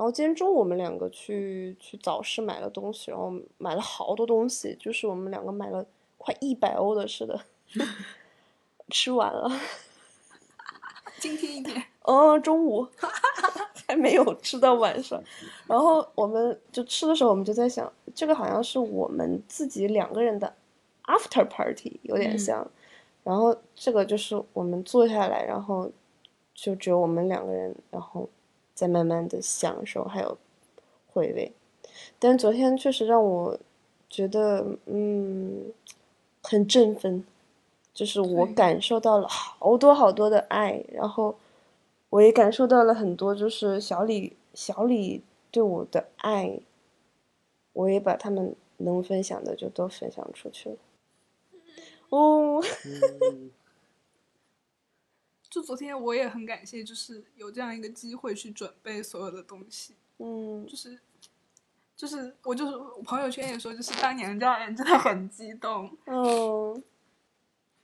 [0.00, 5.84] 然后今天中午我们两个去去早市买了东西，然后买了好多东西，就是我们两个买了
[6.16, 7.38] 快一百欧的似的，
[8.88, 9.52] 吃完了。
[11.18, 12.88] 今天一点，哦，中午
[13.86, 15.22] 还没有吃到晚上，
[15.66, 20.50] 然后我们就吃的时候，我们就在想，这个好像是我们自己两个人的
[21.04, 22.70] after party，有点嗯像。
[23.22, 25.92] 然后这个就是我们坐下来，然后
[26.54, 28.26] 就只有我们两个人，然后
[28.74, 30.38] 再慢慢的享受还有
[31.12, 31.52] 回味。
[32.18, 33.58] 但昨天确实让我
[34.08, 35.72] 觉得，嗯，
[36.42, 37.24] 很振奋，
[37.92, 41.36] 就是我感受到了好多好多的爱，然后
[42.08, 46.60] 我也感受到了很多，就是小李小李对我的爱，
[47.72, 50.76] 我也把他们能分享的就都分享出去了。
[52.08, 52.62] 哦，
[53.32, 53.50] 嗯
[55.50, 60.96] 就昨天我也很感谢，就是有这样一个机会去准备所有的东西，嗯就是
[61.96, 66.82] 就是我就是我朋友圈也说，就是当娘家人真的很激动，嗯，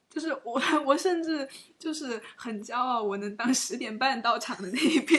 [0.08, 5.16] 就是我我甚至就是很骄傲，我能当十点半到场的那一批，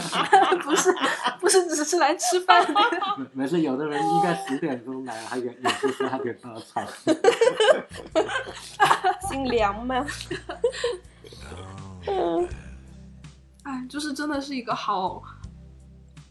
[0.64, 0.90] 不是
[1.38, 2.72] 不是只是来吃饭的。
[3.18, 6.84] 没没事，有的人应该十点钟来，还有也是十二点到场。
[9.28, 10.04] 姓梁吗？
[12.06, 12.48] 嗯，
[13.64, 15.22] 哎，就是真的是一个好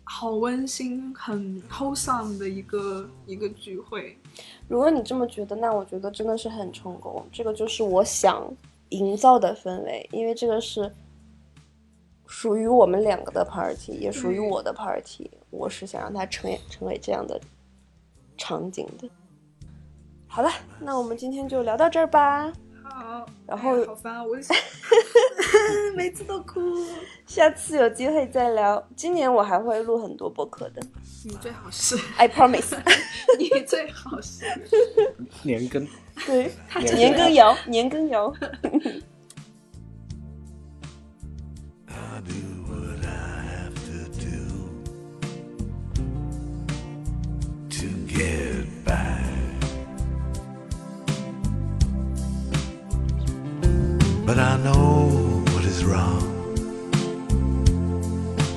[0.04, 4.18] 好温馨、很 wholesome 的一个一个聚会。
[4.68, 7.26] 如果你这么觉得，那我觉得真的是很成功。
[7.32, 8.46] 这个就是我想
[8.90, 10.92] 营造的氛围，因为这个是
[12.28, 15.30] 属于我们两个的 party，也属于我的 party。
[15.50, 17.40] 我是想让它成成为这样的
[18.38, 19.10] 场景的。
[20.28, 20.50] 好了，
[20.80, 22.52] 那我们今天就聊到这儿吧。
[22.84, 24.24] 好，然后哎好烦啊！
[24.24, 24.36] 我
[25.96, 26.60] 每次都哭。
[27.26, 28.86] 下次有机会再聊。
[28.96, 30.82] 今年我还会录很多播客的
[31.26, 32.78] 你最好是，，I promise。
[33.40, 34.46] 你最好是。
[35.44, 35.88] 年更，
[36.26, 36.52] 对，
[36.94, 38.34] 年羹尧，年羹尧。
[48.16, 49.33] Get.
[54.26, 56.24] But I know what is wrong,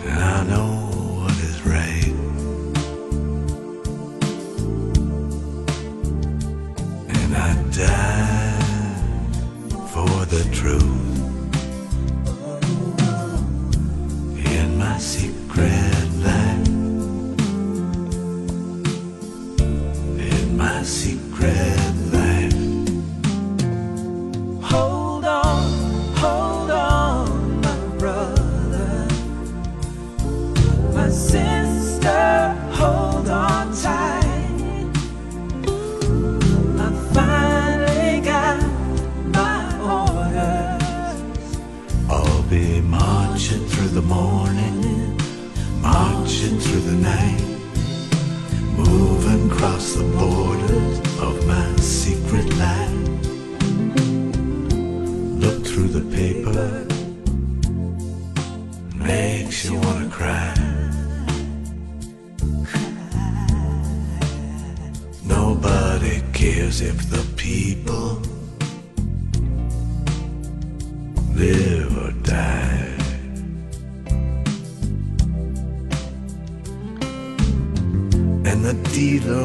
[0.05, 0.86] and I know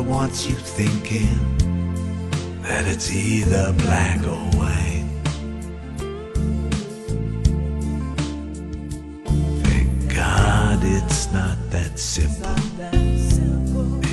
[0.02, 1.58] wants you thinking
[2.62, 5.06] that it's either black or white.
[9.64, 12.56] Thank God it's not that simple.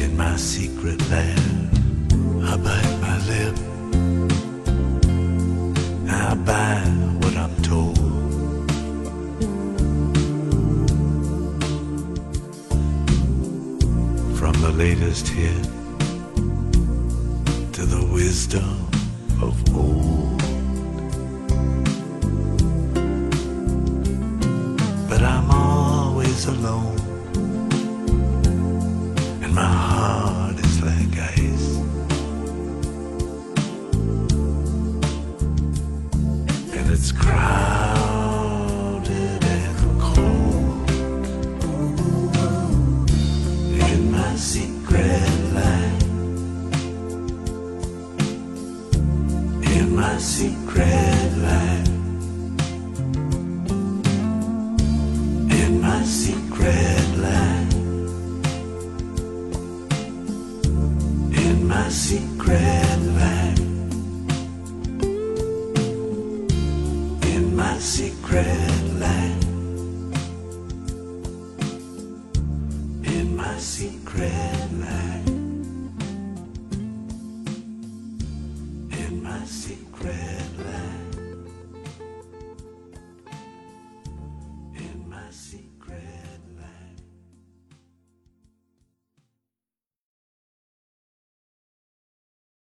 [0.03, 1.71] In my secret land,
[2.45, 3.57] I bite my lip.
[6.11, 6.98] I buy